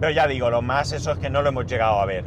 pero 0.00 0.12
ya 0.12 0.26
digo, 0.26 0.50
lo 0.50 0.62
más 0.62 0.92
eso 0.92 1.12
es 1.12 1.18
que 1.18 1.30
no 1.30 1.42
lo 1.42 1.48
hemos 1.48 1.66
llegado 1.66 2.00
a 2.00 2.06
ver. 2.06 2.24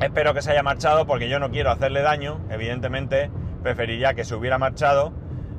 Espero 0.00 0.34
que 0.34 0.42
se 0.42 0.50
haya 0.50 0.62
marchado 0.62 1.06
porque 1.06 1.28
yo 1.28 1.38
no 1.38 1.50
quiero 1.50 1.70
hacerle 1.70 2.02
daño, 2.02 2.40
evidentemente 2.50 3.30
preferiría 3.62 4.14
que 4.14 4.24
se 4.24 4.34
hubiera 4.34 4.58
marchado 4.58 5.12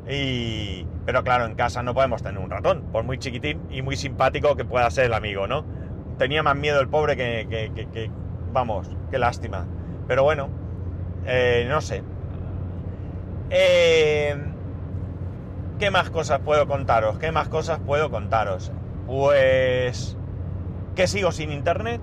y... 0.10 0.86
Pero 1.06 1.24
claro, 1.24 1.46
en 1.46 1.56
casa 1.56 1.84
no 1.84 1.94
podemos 1.94 2.22
tener 2.22 2.38
un 2.38 2.50
ratón, 2.50 2.84
por 2.92 3.06
muy 3.06 3.18
chiquitín 3.18 3.62
y 3.70 3.82
muy 3.82 3.96
simpático 3.96 4.58
que 4.58 4.66
pueda 4.66 4.92
ser 4.92 5.06
el 5.06 5.14
amigo, 5.14 5.48
¿no? 5.48 5.66
Tenía 6.18 6.44
más 6.44 6.58
miedo 6.58 6.82
el 6.82 6.90
pobre 6.90 7.16
que... 7.16 8.12
vamos, 8.52 8.90
qué 9.12 9.18
lástima. 9.20 9.66
Pero 10.08 10.24
bueno, 10.24 10.50
eh, 11.26 11.66
no 11.70 11.82
sé. 11.82 12.04
Eh, 13.50 14.36
¿Qué 15.80 15.92
más 15.92 16.10
cosas 16.10 16.40
puedo 16.40 16.68
contaros? 16.68 17.20
¿Qué 17.20 17.32
más 17.32 17.50
cosas 17.50 17.80
puedo 17.80 18.10
contaros? 18.10 18.72
Pues 19.06 20.18
que 20.96 21.08
sigo 21.08 21.32
sin 21.32 21.52
internet, 21.52 22.02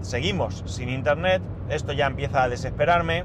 seguimos 0.00 0.62
sin 0.66 0.88
internet, 0.88 1.42
esto 1.68 1.92
ya 1.92 2.06
empieza 2.06 2.42
a 2.42 2.48
desesperarme. 2.48 3.24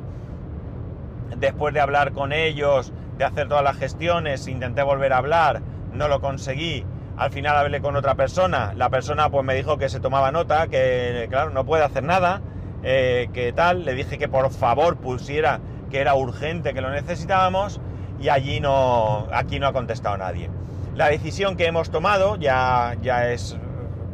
Después 1.38 1.74
de 1.74 1.80
hablar 1.80 2.12
con 2.12 2.34
ellos, 2.34 2.92
de 3.18 3.24
hacer 3.24 3.48
todas 3.48 3.64
las 3.64 3.78
gestiones, 3.78 4.48
intenté 4.48 4.84
volver 4.84 5.14
a 5.14 5.18
hablar, 5.18 5.62
no 5.94 6.08
lo 6.08 6.20
conseguí. 6.20 6.86
Al 7.18 7.32
final 7.32 7.56
hablé 7.56 7.80
con 7.80 7.96
otra 7.96 8.16
persona, 8.16 8.74
la 8.76 8.90
persona 8.90 9.30
pues 9.30 9.46
me 9.46 9.56
dijo 9.56 9.78
que 9.78 9.88
se 9.88 10.02
tomaba 10.02 10.32
nota, 10.32 10.68
que 10.68 11.28
claro, 11.30 11.52
no 11.52 11.66
puede 11.66 11.84
hacer 11.84 12.04
nada. 12.04 12.42
Eh, 12.88 13.30
que 13.34 13.52
tal, 13.52 13.84
le 13.84 13.96
dije 13.96 14.20
que 14.20 14.28
por 14.28 14.52
favor 14.52 14.98
pusiera 14.98 15.60
que 15.90 16.00
era 16.00 16.14
urgente, 16.14 16.74
que 16.76 16.82
lo 16.82 16.92
necesitábamos, 16.92 17.82
y 18.20 18.30
allí 18.30 18.60
no, 18.60 19.28
aquí 19.32 19.60
no 19.60 19.68
ha 19.68 19.74
contestado 19.74 20.18
nadie. 20.18 20.52
La 20.94 21.10
decisión 21.10 21.58
que 21.58 21.66
hemos 21.66 21.90
tomado 21.90 22.36
ya, 22.36 22.96
ya 23.02 23.32
es, 23.32 23.58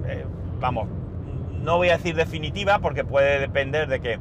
eh, 0.07 0.25
vamos, 0.59 0.87
no 1.61 1.77
voy 1.77 1.89
a 1.89 1.97
decir 1.97 2.15
definitiva 2.15 2.79
porque 2.79 3.03
puede 3.03 3.39
depender 3.39 3.89
de 3.89 3.99
que 3.99 4.19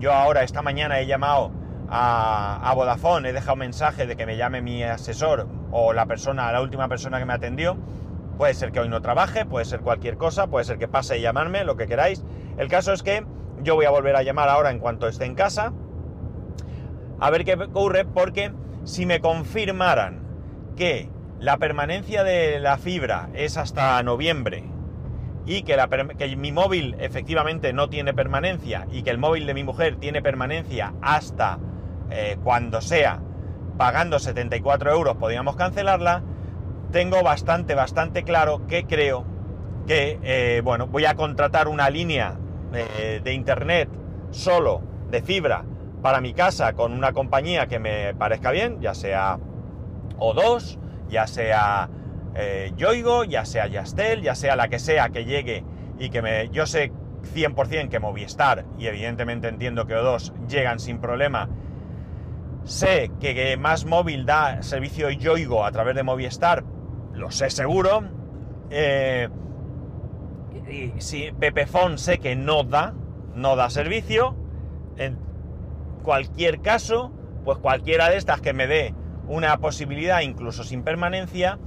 yo 0.00 0.12
ahora, 0.12 0.42
esta 0.42 0.62
mañana, 0.62 0.98
he 0.98 1.06
llamado 1.06 1.52
a, 1.88 2.58
a 2.68 2.74
Vodafone, 2.74 3.28
he 3.28 3.32
dejado 3.32 3.52
un 3.52 3.60
mensaje 3.60 4.06
de 4.06 4.16
que 4.16 4.26
me 4.26 4.36
llame 4.36 4.62
mi 4.62 4.82
asesor 4.82 5.46
o 5.70 5.92
la 5.92 6.06
persona, 6.06 6.50
la 6.50 6.60
última 6.60 6.88
persona 6.88 7.20
que 7.20 7.24
me 7.24 7.34
atendió. 7.34 7.76
Puede 8.36 8.54
ser 8.54 8.72
que 8.72 8.80
hoy 8.80 8.88
no 8.88 9.00
trabaje, 9.00 9.46
puede 9.46 9.64
ser 9.64 9.80
cualquier 9.80 10.16
cosa, 10.16 10.48
puede 10.48 10.64
ser 10.64 10.78
que 10.78 10.88
pase 10.88 11.18
y 11.18 11.22
llamarme, 11.22 11.62
lo 11.62 11.76
que 11.76 11.86
queráis. 11.86 12.24
El 12.58 12.66
caso 12.66 12.92
es 12.92 13.04
que 13.04 13.24
yo 13.62 13.74
voy 13.74 13.84
a 13.84 13.90
volver 13.90 14.16
a 14.16 14.22
llamar 14.22 14.48
ahora 14.48 14.70
en 14.70 14.78
cuanto 14.78 15.08
esté 15.08 15.24
en 15.24 15.34
casa, 15.34 15.72
a 17.20 17.30
ver 17.30 17.44
qué 17.44 17.54
ocurre, 17.54 18.04
porque 18.04 18.52
si 18.84 19.06
me 19.06 19.20
confirmaran 19.20 20.22
que 20.76 21.08
la 21.38 21.56
permanencia 21.58 22.24
de 22.24 22.60
la 22.60 22.78
fibra 22.78 23.28
es 23.34 23.56
hasta 23.56 24.02
noviembre 24.02 24.64
y 25.44 25.62
que, 25.62 25.76
mi 26.36 26.52
móvil 26.52 26.96
efectivamente 27.00 27.72
no 27.72 27.88
tiene 27.88 28.14
permanencia 28.14 28.86
y 28.90 29.02
que 29.02 29.10
el 29.10 29.18
móvil 29.18 29.46
de 29.46 29.54
mi 29.54 29.64
mujer 29.64 29.96
tiene 29.96 30.22
permanencia 30.22 30.94
hasta 31.02 31.58
eh, 32.10 32.36
cuando 32.42 32.80
sea, 32.80 33.20
pagando 33.76 34.18
74 34.18 34.92
euros 34.92 35.16
podríamos 35.16 35.56
cancelarla, 35.56 36.22
tengo 36.92 37.22
bastante, 37.22 37.74
bastante 37.74 38.22
claro 38.22 38.66
que 38.66 38.84
creo 38.84 39.24
que, 39.86 40.18
eh, 40.22 40.60
bueno, 40.62 40.86
voy 40.86 41.06
a 41.06 41.14
contratar 41.14 41.66
una 41.66 41.90
línea 41.90 42.36
eh, 42.74 43.20
de 43.22 43.32
internet 43.32 43.88
solo 44.30 44.82
de 45.10 45.22
fibra 45.22 45.64
para 46.02 46.20
mi 46.20 46.34
casa 46.34 46.72
con 46.72 46.92
una 46.92 47.12
compañía 47.12 47.66
que 47.66 47.78
me 47.78 48.14
parezca 48.14 48.50
bien, 48.50 48.80
ya 48.80 48.94
sea 48.94 49.38
O2, 50.18 50.78
ya 51.08 51.26
sea 51.26 51.88
eh, 52.34 52.72
Yoigo, 52.76 53.24
ya 53.24 53.44
sea 53.44 53.66
Yastel, 53.66 54.22
ya 54.22 54.34
sea 54.34 54.56
la 54.56 54.68
que 54.68 54.78
sea 54.78 55.10
que 55.10 55.24
llegue 55.24 55.64
y 55.98 56.10
que 56.10 56.22
me... 56.22 56.48
Yo 56.48 56.66
sé 56.66 56.92
100% 57.34 57.88
que 57.88 58.00
Movistar, 58.00 58.64
y 58.78 58.86
evidentemente 58.86 59.48
entiendo 59.48 59.86
que 59.86 59.94
O2 59.94 60.48
llegan 60.48 60.80
sin 60.80 60.98
problema, 60.98 61.48
sé 62.64 63.10
que, 63.20 63.56
Más 63.56 63.84
Móvil 63.84 64.26
da 64.26 64.62
servicio 64.62 65.10
Yoigo 65.10 65.64
a 65.64 65.70
través 65.70 65.94
de 65.94 66.02
Movistar, 66.02 66.64
lo 67.12 67.30
sé 67.30 67.50
seguro. 67.50 68.02
Eh, 68.70 69.28
y 70.68 70.92
si 71.00 71.32
Pepefon 71.32 71.98
sé 71.98 72.18
que 72.18 72.36
no 72.36 72.64
da, 72.64 72.94
no 73.34 73.56
da 73.56 73.70
servicio. 73.70 74.34
En 74.96 75.18
cualquier 76.02 76.60
caso, 76.60 77.12
pues 77.44 77.58
cualquiera 77.58 78.08
de 78.08 78.16
estas 78.16 78.40
que 78.40 78.52
me 78.52 78.66
dé 78.66 78.94
una 79.28 79.58
posibilidad, 79.58 80.20
incluso 80.20 80.64
sin 80.64 80.82
permanencia, 80.82 81.58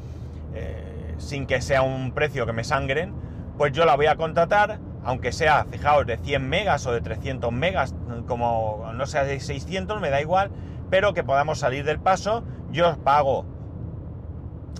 eh, 0.54 1.16
sin 1.18 1.46
que 1.48 1.62
sea 1.62 1.82
un 1.82 2.12
precio 2.12 2.46
que 2.46 2.54
me 2.54 2.64
sangren, 2.64 3.14
pues 3.58 3.72
yo 3.74 3.86
la 3.86 3.96
voy 3.96 4.08
a 4.08 4.16
contratar, 4.16 4.80
aunque 5.04 5.32
sea, 5.32 5.66
fijaos, 5.66 6.06
de 6.06 6.18
100 6.18 6.48
megas 6.48 6.86
o 6.86 6.92
de 6.92 7.02
300 7.02 7.52
megas, 7.52 7.96
como 8.28 8.92
no 8.94 9.06
sea 9.06 9.24
de 9.24 9.40
600, 9.40 10.02
me 10.02 10.10
da 10.10 10.22
igual, 10.22 10.52
pero 10.90 11.14
que 11.14 11.24
podamos 11.24 11.60
salir 11.60 11.86
del 11.86 12.00
paso, 12.00 12.44
yo 12.72 12.90
os 12.90 12.98
pago 12.98 13.46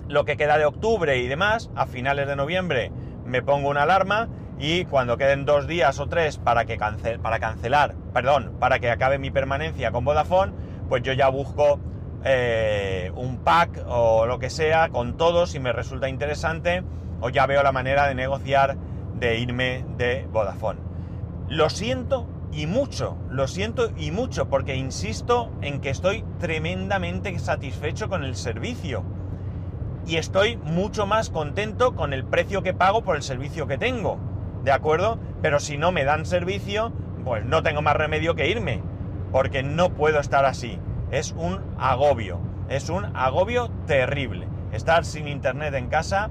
lo 0.08 0.24
que 0.24 0.36
queda 0.36 0.58
de 0.58 0.66
octubre 0.66 1.16
y 1.18 1.26
demás, 1.26 1.70
a 1.74 1.86
finales 1.86 2.28
de 2.28 2.36
noviembre 2.36 2.92
me 3.26 3.42
pongo 3.42 3.68
una 3.68 3.82
alarma 3.82 4.28
y 4.58 4.84
cuando 4.86 5.16
queden 5.16 5.44
dos 5.44 5.66
días 5.66 5.98
o 6.00 6.06
tres 6.06 6.38
para, 6.38 6.64
que 6.64 6.78
para 7.22 7.38
cancelar, 7.38 7.94
perdón, 8.12 8.56
para 8.58 8.78
que 8.78 8.90
acabe 8.90 9.18
mi 9.18 9.30
permanencia 9.30 9.90
con 9.90 10.04
Vodafone, 10.04 10.52
pues 10.88 11.02
yo 11.02 11.12
ya 11.12 11.28
busco 11.28 11.78
eh, 12.24 13.12
un 13.14 13.38
pack 13.38 13.84
o 13.86 14.26
lo 14.26 14.38
que 14.38 14.50
sea 14.50 14.88
con 14.88 15.16
todos 15.16 15.50
si 15.50 15.60
me 15.60 15.72
resulta 15.72 16.08
interesante 16.08 16.82
o 17.20 17.28
ya 17.28 17.46
veo 17.46 17.62
la 17.62 17.72
manera 17.72 18.08
de 18.08 18.14
negociar 18.14 18.76
de 19.18 19.38
irme 19.38 19.84
de 19.96 20.26
Vodafone. 20.32 20.80
Lo 21.48 21.70
siento 21.70 22.26
y 22.52 22.66
mucho, 22.66 23.16
lo 23.30 23.48
siento 23.48 23.90
y 23.96 24.10
mucho 24.10 24.48
porque 24.48 24.76
insisto 24.76 25.50
en 25.60 25.80
que 25.80 25.90
estoy 25.90 26.24
tremendamente 26.38 27.38
satisfecho 27.38 28.08
con 28.08 28.24
el 28.24 28.36
servicio 28.36 29.04
y 30.06 30.16
estoy 30.16 30.56
mucho 30.56 31.04
más 31.06 31.30
contento 31.30 31.96
con 31.96 32.12
el 32.12 32.24
precio 32.24 32.62
que 32.62 32.72
pago 32.72 33.02
por 33.02 33.16
el 33.16 33.22
servicio 33.22 33.66
que 33.66 33.76
tengo, 33.76 34.18
¿de 34.64 34.70
acuerdo? 34.70 35.18
Pero 35.42 35.58
si 35.58 35.76
no 35.76 35.90
me 35.90 36.04
dan 36.04 36.26
servicio, 36.26 36.92
pues 37.24 37.44
no 37.44 37.62
tengo 37.62 37.82
más 37.82 37.96
remedio 37.96 38.36
que 38.36 38.48
irme, 38.48 38.82
porque 39.32 39.64
no 39.64 39.90
puedo 39.90 40.20
estar 40.20 40.44
así. 40.44 40.78
Es 41.10 41.32
un 41.32 41.60
agobio, 41.78 42.38
es 42.68 42.88
un 42.88 43.04
agobio 43.16 43.68
terrible. 43.86 44.46
Estar 44.72 45.04
sin 45.04 45.26
internet 45.26 45.74
en 45.74 45.88
casa, 45.88 46.30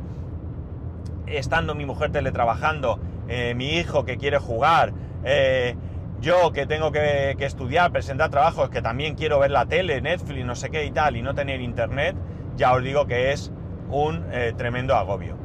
estando 1.27 1.75
mi 1.75 1.85
mujer 1.85 2.11
teletrabajando, 2.11 2.99
eh, 3.27 3.55
mi 3.55 3.77
hijo 3.77 4.05
que 4.05 4.17
quiere 4.17 4.37
jugar, 4.37 4.93
eh, 5.25 5.75
yo 6.21 6.53
que 6.53 6.65
tengo 6.65 6.93
que, 6.93 7.35
que, 7.37 7.45
estudiar, 7.45 7.91
presentar 7.91 8.29
trabajos, 8.29 8.69
que 8.69 8.81
también 8.81 9.15
quiero 9.15 9.39
ver 9.39 9.51
la 9.51 9.65
tele, 9.65 10.01
Netflix, 10.01 10.45
no 10.45 10.55
sé 10.55 10.69
qué 10.69 10.85
y 10.85 10.91
tal, 10.91 11.17
y 11.17 11.21
no 11.21 11.35
tener 11.35 11.59
internet, 11.59 12.15
ya 12.55 12.73
os 12.73 12.83
digo 12.83 13.05
que 13.05 13.31
es 13.31 13.51
un 13.89 14.25
eh, 14.31 14.53
tremendo 14.57 14.95
agobio. 14.95 15.35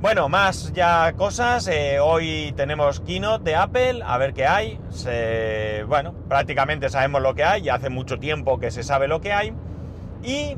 Bueno, 0.00 0.28
más 0.28 0.72
ya 0.72 1.12
cosas. 1.14 1.66
Eh, 1.66 1.98
hoy 1.98 2.52
tenemos 2.56 3.00
keynote 3.00 3.50
de 3.50 3.56
Apple, 3.56 4.00
a 4.04 4.16
ver 4.16 4.32
qué 4.32 4.46
hay. 4.46 4.78
bueno, 5.88 6.14
prácticamente 6.28 6.88
sabemos 6.88 7.20
lo 7.20 7.34
que 7.34 7.44
hay, 7.44 7.62
ya 7.62 7.74
hace 7.74 7.90
mucho 7.90 8.18
tiempo 8.18 8.58
que 8.58 8.70
se 8.70 8.82
sabe 8.82 9.08
lo 9.08 9.20
que 9.20 9.32
hay. 9.32 9.52
Y 10.22 10.56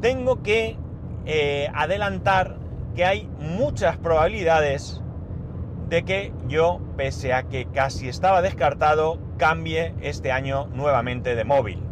tengo 0.00 0.42
que 0.42 0.76
eh, 1.24 1.68
adelantar 1.74 2.56
que 2.94 3.04
hay 3.04 3.28
muchas 3.40 3.96
probabilidades 3.96 5.02
de 5.88 6.04
que 6.04 6.32
yo, 6.48 6.80
pese 6.96 7.32
a 7.32 7.44
que 7.44 7.66
casi 7.66 8.08
estaba 8.08 8.42
descartado, 8.42 9.18
cambie 9.36 9.94
este 10.00 10.32
año 10.32 10.66
nuevamente 10.68 11.34
de 11.34 11.44
móvil. 11.44 11.82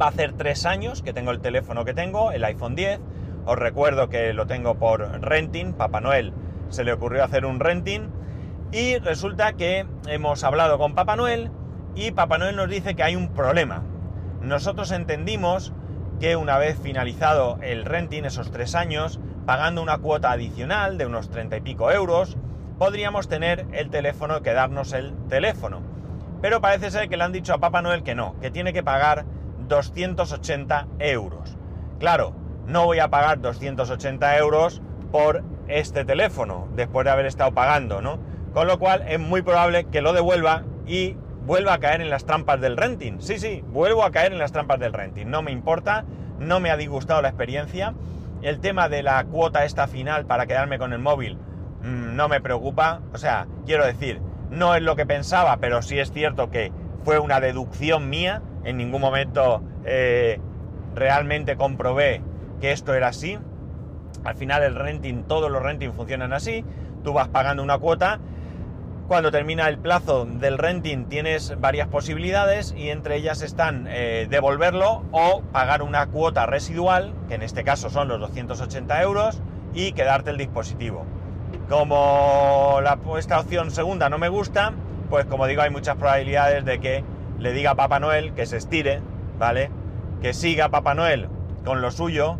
Va 0.00 0.06
a 0.06 0.08
hacer 0.08 0.32
tres 0.32 0.66
años 0.66 1.02
que 1.02 1.12
tengo 1.12 1.30
el 1.30 1.40
teléfono 1.40 1.84
que 1.84 1.94
tengo, 1.94 2.32
el 2.32 2.44
iPhone 2.44 2.74
10. 2.74 3.00
Os 3.44 3.58
recuerdo 3.58 4.08
que 4.08 4.32
lo 4.32 4.46
tengo 4.46 4.76
por 4.76 5.00
renting. 5.20 5.72
Papá 5.72 6.00
Noel 6.00 6.32
se 6.68 6.84
le 6.84 6.92
ocurrió 6.92 7.24
hacer 7.24 7.44
un 7.44 7.60
renting. 7.60 8.10
Y 8.70 8.98
resulta 8.98 9.52
que 9.54 9.86
hemos 10.06 10.44
hablado 10.44 10.78
con 10.78 10.94
Papá 10.94 11.16
Noel 11.16 11.50
y 11.94 12.12
Papá 12.12 12.38
Noel 12.38 12.56
nos 12.56 12.68
dice 12.68 12.94
que 12.94 13.02
hay 13.02 13.16
un 13.16 13.28
problema. 13.34 13.82
Nosotros 14.40 14.90
entendimos 14.92 15.72
que 16.20 16.36
una 16.36 16.56
vez 16.56 16.78
finalizado 16.80 17.58
el 17.62 17.84
renting, 17.84 18.24
esos 18.24 18.50
tres 18.50 18.74
años, 18.74 19.20
pagando 19.44 19.82
una 19.82 19.98
cuota 19.98 20.30
adicional 20.30 20.96
de 20.96 21.06
unos 21.06 21.30
treinta 21.30 21.56
y 21.56 21.60
pico 21.60 21.90
euros, 21.90 22.36
podríamos 22.78 23.28
tener 23.28 23.66
el 23.72 23.90
teléfono 23.90 24.42
quedarnos 24.42 24.92
el 24.92 25.14
teléfono. 25.28 25.82
Pero 26.40 26.60
parece 26.60 26.90
ser 26.90 27.08
que 27.08 27.16
le 27.16 27.24
han 27.24 27.32
dicho 27.32 27.52
a 27.54 27.58
Papá 27.58 27.82
Noel 27.82 28.02
que 28.02 28.14
no, 28.14 28.38
que 28.40 28.50
tiene 28.50 28.72
que 28.72 28.82
pagar 28.82 29.24
280 29.68 30.86
euros. 30.98 31.56
Claro, 31.98 32.34
no 32.66 32.84
voy 32.84 32.98
a 32.98 33.08
pagar 33.08 33.40
280 33.40 34.38
euros 34.38 34.82
por 35.10 35.42
este 35.68 36.04
teléfono 36.04 36.68
después 36.74 37.04
de 37.04 37.10
haber 37.10 37.26
estado 37.26 37.52
pagando, 37.52 38.00
¿no? 38.00 38.18
Con 38.52 38.66
lo 38.66 38.78
cual 38.78 39.04
es 39.08 39.18
muy 39.18 39.42
probable 39.42 39.84
que 39.84 40.02
lo 40.02 40.12
devuelva 40.12 40.64
y 40.86 41.16
vuelva 41.46 41.74
a 41.74 41.78
caer 41.78 42.00
en 42.00 42.10
las 42.10 42.24
trampas 42.24 42.60
del 42.60 42.76
renting. 42.76 43.20
Sí, 43.20 43.38
sí, 43.38 43.64
vuelvo 43.68 44.04
a 44.04 44.10
caer 44.10 44.32
en 44.32 44.38
las 44.38 44.52
trampas 44.52 44.78
del 44.78 44.92
renting. 44.92 45.26
No 45.26 45.42
me 45.42 45.50
importa, 45.50 46.04
no 46.38 46.60
me 46.60 46.70
ha 46.70 46.76
disgustado 46.76 47.22
la 47.22 47.28
experiencia. 47.28 47.94
El 48.42 48.60
tema 48.60 48.88
de 48.88 49.02
la 49.02 49.24
cuota 49.24 49.64
esta 49.64 49.86
final 49.86 50.26
para 50.26 50.46
quedarme 50.46 50.78
con 50.78 50.92
el 50.92 50.98
móvil 50.98 51.36
mm, 51.82 52.14
no 52.14 52.28
me 52.28 52.40
preocupa. 52.40 53.00
O 53.12 53.18
sea, 53.18 53.46
quiero 53.66 53.84
decir, 53.84 54.20
no 54.50 54.74
es 54.74 54.82
lo 54.82 54.96
que 54.96 55.06
pensaba, 55.06 55.56
pero 55.58 55.82
sí 55.82 55.98
es 55.98 56.12
cierto 56.12 56.50
que 56.50 56.72
fue 57.04 57.18
una 57.18 57.40
deducción 57.40 58.10
mía 58.10 58.42
en 58.64 58.76
ningún 58.76 59.00
momento 59.00 59.62
eh, 59.84 60.40
realmente 60.94 61.56
comprobé 61.56 62.22
que 62.62 62.70
esto 62.70 62.94
era 62.94 63.08
así. 63.08 63.38
Al 64.24 64.36
final 64.36 64.62
el 64.62 64.76
renting, 64.76 65.24
todos 65.24 65.50
los 65.50 65.60
renting 65.60 65.92
funcionan 65.92 66.32
así. 66.32 66.64
Tú 67.02 67.12
vas 67.12 67.26
pagando 67.26 67.60
una 67.62 67.76
cuota. 67.76 68.20
Cuando 69.08 69.32
termina 69.32 69.68
el 69.68 69.78
plazo 69.78 70.24
del 70.24 70.58
renting 70.58 71.06
tienes 71.06 71.60
varias 71.60 71.88
posibilidades 71.88 72.72
y 72.78 72.90
entre 72.90 73.16
ellas 73.16 73.42
están 73.42 73.86
eh, 73.90 74.28
devolverlo 74.30 75.02
o 75.10 75.42
pagar 75.52 75.82
una 75.82 76.06
cuota 76.06 76.46
residual, 76.46 77.12
que 77.28 77.34
en 77.34 77.42
este 77.42 77.64
caso 77.64 77.90
son 77.90 78.06
los 78.06 78.20
280 78.20 79.02
euros, 79.02 79.42
y 79.74 79.92
quedarte 79.92 80.30
el 80.30 80.38
dispositivo. 80.38 81.04
Como 81.68 82.78
esta 83.18 83.40
opción 83.40 83.72
segunda 83.72 84.08
no 84.08 84.18
me 84.18 84.28
gusta, 84.28 84.72
pues 85.10 85.26
como 85.26 85.48
digo 85.48 85.62
hay 85.62 85.70
muchas 85.70 85.96
probabilidades 85.96 86.64
de 86.64 86.78
que 86.78 87.04
le 87.40 87.52
diga 87.52 87.72
a 87.72 87.74
Papá 87.74 87.98
Noel 87.98 88.34
que 88.34 88.46
se 88.46 88.56
estire, 88.56 89.00
¿vale? 89.36 89.68
Que 90.20 90.32
siga 90.32 90.68
Papá 90.68 90.94
Noel 90.94 91.28
con 91.64 91.80
lo 91.80 91.90
suyo 91.90 92.38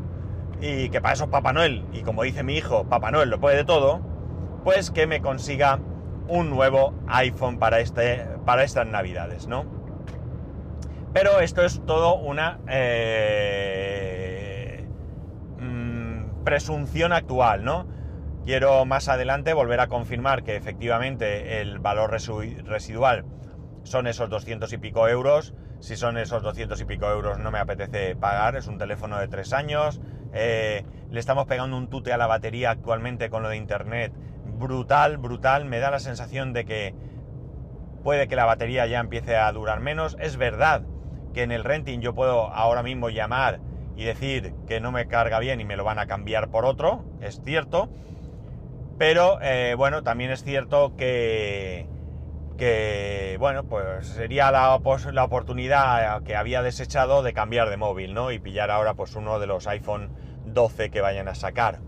y 0.62 0.88
que 0.90 1.00
para 1.00 1.14
eso 1.14 1.24
es 1.24 1.30
Papá 1.30 1.52
Noel, 1.52 1.84
y 1.92 2.02
como 2.02 2.22
dice 2.22 2.44
mi 2.44 2.54
hijo, 2.56 2.84
Papá 2.88 3.10
Noel 3.10 3.30
lo 3.30 3.40
puede 3.40 3.56
de 3.56 3.64
todo, 3.64 4.00
pues 4.62 4.92
que 4.92 5.08
me 5.08 5.20
consiga 5.20 5.80
un 6.28 6.50
nuevo 6.50 6.94
iPhone 7.08 7.58
para, 7.58 7.80
este, 7.80 8.24
para 8.46 8.62
estas 8.62 8.86
navidades, 8.86 9.48
¿no? 9.48 9.66
Pero 11.12 11.40
esto 11.40 11.64
es 11.64 11.84
todo 11.84 12.14
una 12.14 12.60
eh, 12.68 13.66
mm, 15.58 16.44
presunción 16.44 17.12
actual, 17.12 17.64
¿no? 17.64 17.88
Quiero 18.44 18.84
más 18.84 19.08
adelante 19.08 19.52
volver 19.54 19.80
a 19.80 19.88
confirmar 19.88 20.44
que 20.44 20.54
efectivamente 20.54 21.60
el 21.60 21.80
valor 21.80 22.12
residual 22.12 23.24
son 23.82 24.06
esos 24.06 24.30
200 24.30 24.72
y 24.72 24.78
pico 24.78 25.08
euros. 25.08 25.54
Si 25.80 25.96
son 25.96 26.16
esos 26.16 26.42
200 26.42 26.80
y 26.80 26.84
pico 26.84 27.10
euros 27.10 27.38
no 27.38 27.50
me 27.50 27.58
apetece 27.58 28.14
pagar, 28.16 28.56
es 28.56 28.68
un 28.68 28.78
teléfono 28.78 29.18
de 29.18 29.28
tres 29.28 29.52
años. 29.52 30.00
Eh, 30.32 30.84
le 31.10 31.20
estamos 31.20 31.46
pegando 31.46 31.76
un 31.76 31.88
tute 31.88 32.12
a 32.12 32.16
la 32.16 32.26
batería 32.26 32.70
actualmente 32.70 33.30
con 33.30 33.42
lo 33.42 33.48
de 33.48 33.56
internet. 33.56 34.12
Brutal, 34.58 35.18
brutal. 35.18 35.64
Me 35.64 35.78
da 35.78 35.90
la 35.90 35.98
sensación 35.98 36.52
de 36.52 36.64
que 36.64 36.94
puede 38.02 38.28
que 38.28 38.36
la 38.36 38.44
batería 38.44 38.86
ya 38.86 39.00
empiece 39.00 39.36
a 39.36 39.50
durar 39.52 39.80
menos. 39.80 40.16
Es 40.20 40.36
verdad 40.36 40.82
que 41.34 41.42
en 41.42 41.52
el 41.52 41.64
renting 41.64 42.00
yo 42.00 42.14
puedo 42.14 42.52
ahora 42.52 42.82
mismo 42.82 43.10
llamar 43.10 43.60
y 43.96 44.04
decir 44.04 44.54
que 44.66 44.80
no 44.80 44.92
me 44.92 45.06
carga 45.06 45.38
bien 45.38 45.60
y 45.60 45.64
me 45.64 45.76
lo 45.76 45.84
van 45.84 45.98
a 45.98 46.06
cambiar 46.06 46.48
por 46.48 46.64
otro, 46.64 47.04
es 47.20 47.40
cierto. 47.44 47.88
Pero 48.98 49.38
eh, 49.42 49.74
bueno, 49.76 50.02
también 50.02 50.30
es 50.30 50.44
cierto 50.44 50.96
que, 50.96 51.86
que 52.56 53.36
bueno, 53.38 53.64
pues 53.64 54.06
sería 54.06 54.50
la, 54.50 54.78
la, 55.12 55.24
oportunidad 55.24 56.22
que 56.22 56.36
había 56.36 56.62
desechado 56.62 57.22
de 57.22 57.32
cambiar 57.32 57.70
de 57.70 57.76
móvil, 57.76 58.14
¿no? 58.14 58.32
Y 58.32 58.38
pillar 58.38 58.70
ahora 58.70 58.94
pues 58.94 59.14
uno 59.16 59.38
de 59.38 59.46
los 59.46 59.66
iPhone 59.66 60.10
12 60.46 60.90
que 60.90 61.00
vayan 61.00 61.28
a 61.28 61.34
sacar. 61.34 61.80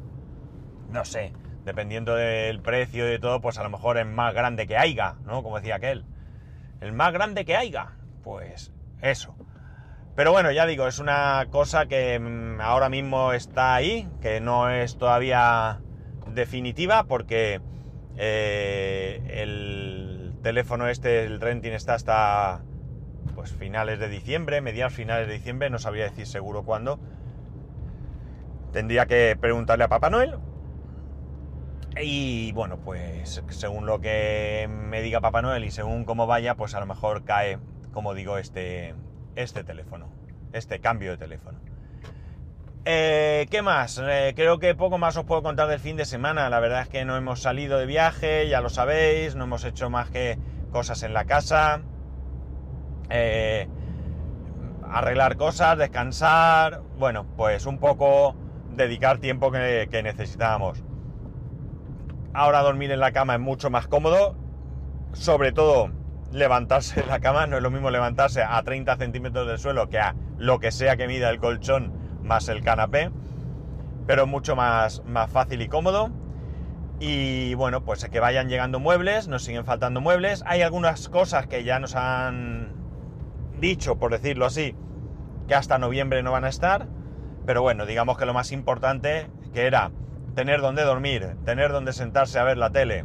No 0.90 1.04
sé, 1.04 1.32
dependiendo 1.64 2.14
del 2.14 2.60
precio 2.60 3.06
y 3.06 3.10
de 3.10 3.18
todo, 3.18 3.40
pues 3.40 3.58
a 3.58 3.62
lo 3.62 3.70
mejor 3.70 3.98
es 3.98 4.06
más 4.06 4.34
grande 4.34 4.66
que 4.66 4.76
Aiga, 4.76 5.16
¿no? 5.24 5.42
Como 5.42 5.56
decía 5.58 5.76
aquel. 5.76 6.04
El 6.80 6.92
más 6.92 7.12
grande 7.12 7.44
que 7.44 7.56
Aiga. 7.56 7.92
Pues 8.22 8.72
eso. 9.00 9.34
Pero 10.14 10.30
bueno, 10.30 10.52
ya 10.52 10.66
digo, 10.66 10.86
es 10.86 11.00
una 11.00 11.46
cosa 11.50 11.86
que 11.86 12.18
mm, 12.18 12.60
ahora 12.60 12.88
mismo 12.88 13.32
está 13.32 13.74
ahí, 13.74 14.08
que 14.20 14.40
no 14.40 14.70
es 14.70 14.96
todavía 14.96 15.80
definitiva 16.28 17.04
porque 17.04 17.60
eh, 18.16 19.20
el 19.28 20.23
teléfono 20.44 20.86
este, 20.86 21.24
el 21.24 21.40
renting 21.40 21.72
está 21.72 21.94
hasta 21.94 22.62
pues 23.34 23.52
finales 23.52 23.98
de 23.98 24.08
diciembre, 24.08 24.60
mediados 24.60 24.92
finales 24.92 25.26
de 25.26 25.34
diciembre, 25.34 25.70
no 25.70 25.80
sabría 25.80 26.04
decir 26.04 26.26
seguro 26.26 26.62
cuándo. 26.62 27.00
Tendría 28.70 29.06
que 29.06 29.36
preguntarle 29.40 29.84
a 29.84 29.88
Papá 29.88 30.10
Noel. 30.10 30.36
Y 32.00 32.52
bueno, 32.52 32.78
pues 32.78 33.42
según 33.48 33.86
lo 33.86 34.00
que 34.00 34.68
me 34.68 35.00
diga 35.00 35.20
Papá 35.20 35.42
Noel 35.42 35.64
y 35.64 35.70
según 35.70 36.04
cómo 36.04 36.26
vaya, 36.26 36.56
pues 36.56 36.74
a 36.74 36.80
lo 36.80 36.86
mejor 36.86 37.24
cae, 37.24 37.58
como 37.92 38.14
digo, 38.14 38.36
este, 38.36 38.94
este 39.36 39.64
teléfono, 39.64 40.08
este 40.52 40.78
cambio 40.78 41.12
de 41.12 41.16
teléfono. 41.16 41.58
Eh, 42.86 43.46
¿Qué 43.50 43.62
más? 43.62 43.98
Eh, 44.04 44.34
creo 44.36 44.58
que 44.58 44.74
poco 44.74 44.98
más 44.98 45.16
os 45.16 45.24
puedo 45.24 45.42
contar 45.42 45.68
del 45.68 45.80
fin 45.80 45.96
de 45.96 46.04
semana. 46.04 46.50
La 46.50 46.60
verdad 46.60 46.82
es 46.82 46.88
que 46.88 47.06
no 47.06 47.16
hemos 47.16 47.40
salido 47.40 47.78
de 47.78 47.86
viaje, 47.86 48.46
ya 48.48 48.60
lo 48.60 48.68
sabéis, 48.68 49.34
no 49.36 49.44
hemos 49.44 49.64
hecho 49.64 49.88
más 49.88 50.10
que 50.10 50.38
cosas 50.70 51.02
en 51.02 51.14
la 51.14 51.24
casa, 51.24 51.80
eh, 53.08 53.68
arreglar 54.90 55.36
cosas, 55.36 55.78
descansar, 55.78 56.82
bueno, 56.98 57.26
pues 57.38 57.64
un 57.64 57.78
poco 57.78 58.36
dedicar 58.72 59.16
tiempo 59.18 59.50
que, 59.50 59.88
que 59.90 60.02
necesitábamos. 60.02 60.84
Ahora 62.34 62.60
dormir 62.60 62.90
en 62.90 63.00
la 63.00 63.12
cama 63.12 63.34
es 63.34 63.40
mucho 63.40 63.70
más 63.70 63.86
cómodo, 63.86 64.36
sobre 65.14 65.52
todo 65.52 65.90
levantarse 66.32 67.00
de 67.00 67.06
la 67.06 67.20
cama, 67.20 67.46
no 67.46 67.56
es 67.56 67.62
lo 67.62 67.70
mismo 67.70 67.90
levantarse 67.90 68.42
a 68.42 68.62
30 68.62 68.96
centímetros 68.96 69.46
del 69.46 69.58
suelo 69.58 69.88
que 69.88 70.00
a 70.00 70.14
lo 70.36 70.58
que 70.58 70.70
sea 70.70 70.96
que 70.96 71.06
mida 71.06 71.30
el 71.30 71.38
colchón 71.38 72.03
más 72.24 72.48
el 72.48 72.62
canapé, 72.62 73.10
pero 74.06 74.26
mucho 74.26 74.56
más, 74.56 75.02
más 75.06 75.30
fácil 75.30 75.62
y 75.62 75.68
cómodo. 75.68 76.10
Y 77.00 77.54
bueno, 77.54 77.84
pues 77.84 78.04
que 78.04 78.20
vayan 78.20 78.48
llegando 78.48 78.80
muebles, 78.80 79.28
nos 79.28 79.44
siguen 79.44 79.64
faltando 79.64 80.00
muebles. 80.00 80.42
Hay 80.46 80.62
algunas 80.62 81.08
cosas 81.08 81.46
que 81.46 81.64
ya 81.64 81.78
nos 81.78 81.94
han 81.94 82.72
dicho, 83.60 83.98
por 83.98 84.12
decirlo 84.12 84.46
así, 84.46 84.74
que 85.48 85.54
hasta 85.54 85.78
noviembre 85.78 86.22
no 86.22 86.32
van 86.32 86.44
a 86.44 86.48
estar. 86.48 86.86
Pero 87.46 87.62
bueno, 87.62 87.84
digamos 87.84 88.16
que 88.16 88.26
lo 88.26 88.32
más 88.32 88.52
importante 88.52 89.28
que 89.52 89.66
era 89.66 89.90
tener 90.34 90.60
donde 90.60 90.82
dormir, 90.82 91.36
tener 91.44 91.72
donde 91.72 91.92
sentarse 91.92 92.38
a 92.38 92.44
ver 92.44 92.58
la 92.58 92.70
tele, 92.70 93.04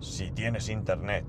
si 0.00 0.30
tienes 0.30 0.68
internet. 0.68 1.24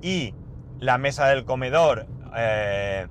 Y 0.00 0.34
la 0.78 0.98
mesa 0.98 1.26
del 1.28 1.44
comedor, 1.44 2.06
eh, 2.36 3.06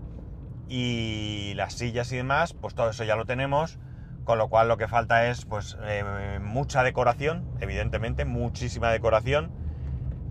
y 0.71 1.53
las 1.55 1.73
sillas 1.73 2.09
y 2.13 2.15
demás, 2.15 2.53
pues 2.53 2.73
todo 2.73 2.89
eso 2.89 3.03
ya 3.03 3.17
lo 3.17 3.25
tenemos, 3.25 3.77
con 4.23 4.37
lo 4.37 4.47
cual 4.47 4.69
lo 4.69 4.77
que 4.77 4.87
falta 4.87 5.27
es 5.27 5.43
pues 5.43 5.75
eh, 5.83 6.39
mucha 6.41 6.81
decoración, 6.83 7.43
evidentemente, 7.59 8.23
muchísima 8.23 8.89
decoración. 8.89 9.51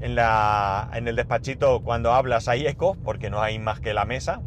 En, 0.00 0.14
la, 0.14 0.88
en 0.94 1.06
el 1.08 1.16
despachito 1.16 1.82
cuando 1.82 2.14
hablas 2.14 2.48
hay 2.48 2.66
eco, 2.66 2.96
porque 3.04 3.28
no 3.28 3.42
hay 3.42 3.58
más 3.58 3.80
que 3.80 3.92
la 3.92 4.06
mesa. 4.06 4.40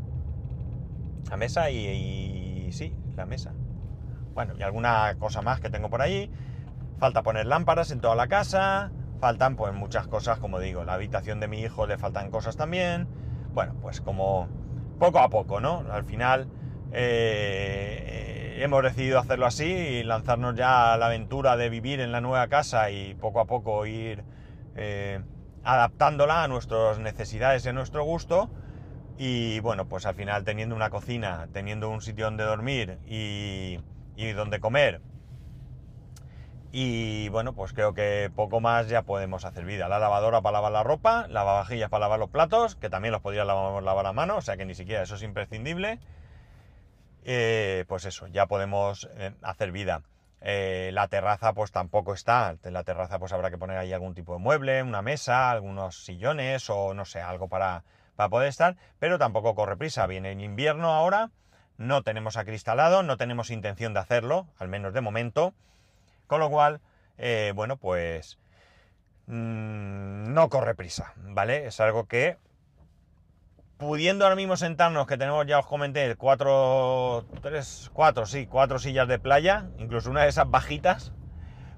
La 1.30 1.38
mesa 1.38 1.70
y, 1.70 1.78
y 2.68 2.72
sí, 2.72 2.92
la 3.16 3.28
mesa. 3.28 3.52
Bueno, 4.34 4.54
y 4.58 4.64
alguna 4.64 5.16
cosa 5.20 5.44
más 5.44 5.60
que 5.60 5.70
tengo 5.70 5.90
por 5.92 6.02
ahí. 6.02 6.32
Falta 6.98 7.22
poner 7.22 7.46
lámparas 7.46 7.92
en 7.92 8.02
toda 8.02 8.16
la 8.16 8.28
casa. 8.28 8.92
Faltan 9.20 9.56
pues 9.56 9.74
muchas 9.74 10.08
cosas, 10.08 10.40
como 10.40 10.60
digo, 10.60 10.84
la 10.84 10.96
habitación 10.96 11.40
de 11.40 11.48
mi 11.48 11.62
hijo 11.62 11.86
le 11.86 12.00
faltan 12.00 12.32
cosas 12.32 12.56
también. 12.56 13.08
Bueno, 13.54 13.76
pues 13.82 14.02
como 14.02 14.48
poco 15.00 15.20
a 15.20 15.30
poco, 15.30 15.60
¿no? 15.60 15.86
Al 15.92 16.04
final 16.04 16.48
eh, 16.92 18.60
hemos 18.60 18.84
decidido 18.84 19.20
hacerlo 19.20 19.46
así 19.46 19.66
y 19.66 20.04
lanzarnos 20.04 20.56
ya 20.56 20.94
a 20.94 20.98
la 20.98 21.08
aventura 21.08 21.58
de 21.58 21.70
vivir 21.70 22.00
en 22.00 22.12
la 22.12 22.22
nueva 22.22 22.48
casa 22.48 22.92
y 22.92 23.14
poco 23.16 23.40
a 23.40 23.46
poco 23.46 23.86
ir 23.86 24.24
eh, 24.76 25.22
adaptándola 25.64 26.44
a 26.44 26.48
nuestras 26.48 27.00
necesidades 27.00 27.66
y 27.66 27.70
a 27.70 27.74
nuestro 27.74 28.04
gusto. 28.04 28.50
Y 29.18 29.60
bueno, 29.60 29.86
pues 29.86 30.06
al 30.06 30.16
final 30.16 30.44
teniendo 30.44 30.76
una 30.76 30.90
cocina, 30.90 31.48
teniendo 31.52 31.90
un 31.90 32.02
sitio 32.02 32.26
donde 32.26 32.44
dormir 32.44 32.98
y, 33.08 33.80
y 34.16 34.32
donde 34.32 34.60
comer, 34.60 35.02
y 36.76 37.30
bueno, 37.30 37.54
pues 37.54 37.72
creo 37.72 37.94
que 37.94 38.32
poco 38.36 38.60
más 38.60 38.90
ya 38.90 39.04
podemos 39.04 39.46
hacer 39.46 39.64
vida. 39.64 39.88
La 39.88 40.00
lavadora 40.00 40.42
para 40.42 40.54
lavar 40.54 40.72
la 40.72 40.82
ropa, 40.82 41.28
lavavajillas 41.30 41.88
para 41.88 42.02
lavar 42.02 42.18
los 42.18 42.32
platos, 42.32 42.76
que 42.76 42.90
también 42.90 43.12
los 43.12 43.22
podría 43.22 43.46
lavar, 43.46 43.84
lavar 43.84 44.08
a 44.08 44.12
mano, 44.12 44.38
o 44.38 44.42
sea 44.42 44.58
que 44.58 44.66
ni 44.66 44.74
siquiera 44.74 45.04
eso 45.04 45.14
es 45.14 45.22
imprescindible. 45.22 46.00
Eh, 47.26 47.86
pues 47.88 48.06
eso, 48.06 48.26
ya 48.26 48.48
podemos 48.48 49.08
eh, 49.18 49.36
hacer 49.44 49.72
vida. 49.72 50.02
Eh, 50.42 50.90
la 50.94 51.08
terraza 51.10 51.54
pues 51.54 51.72
tampoco 51.72 52.16
está. 52.16 52.56
En 52.64 52.74
la 52.74 52.84
terraza 52.84 53.20
pues 53.20 53.32
habrá 53.34 53.52
que 53.52 53.60
poner 53.60 53.78
ahí 53.78 53.94
algún 53.94 54.16
tipo 54.16 54.34
de 54.34 54.40
mueble, 54.40 54.82
una 54.82 55.04
mesa, 55.04 55.52
algunos 55.52 56.04
sillones 56.04 56.72
o 56.72 56.96
no 56.96 57.06
sé, 57.06 57.22
algo 57.22 57.50
para, 57.50 57.84
para 58.16 58.30
poder 58.30 58.48
estar, 58.48 58.78
pero 58.98 59.20
tampoco 59.20 59.54
corre 59.54 59.78
prisa. 59.78 60.08
Viene 60.08 60.32
el 60.32 60.42
invierno 60.42 60.92
ahora, 60.92 61.30
no 61.78 62.02
tenemos 62.02 62.36
acristalado, 62.36 63.04
no 63.04 63.16
tenemos 63.16 63.52
intención 63.52 63.94
de 63.94 64.00
hacerlo, 64.00 64.48
al 64.58 64.70
menos 64.70 64.96
de 64.96 65.02
momento. 65.02 65.54
Con 66.28 66.40
lo 66.40 66.50
cual, 66.50 66.82
eh, 67.18 67.52
bueno, 67.56 67.78
pues 67.78 68.40
mm, 69.28 70.34
no 70.34 70.50
corre 70.50 70.76
prisa, 70.76 71.14
¿vale? 71.18 71.68
Es 71.68 71.80
algo 71.80 72.08
que, 72.08 72.38
pudiendo 73.78 74.26
ahora 74.26 74.36
mismo 74.36 74.58
sentarnos, 74.58 75.08
que 75.08 75.18
tenemos, 75.18 75.46
ya 75.46 75.60
os 75.60 75.68
comenté, 75.68 76.16
cuatro, 76.16 77.26
tres, 77.42 77.92
cuatro, 77.94 78.26
sí, 78.26 78.48
cuatro 78.48 78.80
sillas 78.80 79.08
de 79.08 79.20
playa, 79.20 79.70
incluso 79.78 80.10
una 80.10 80.24
de 80.24 80.30
esas 80.30 80.50
bajitas, 80.50 81.14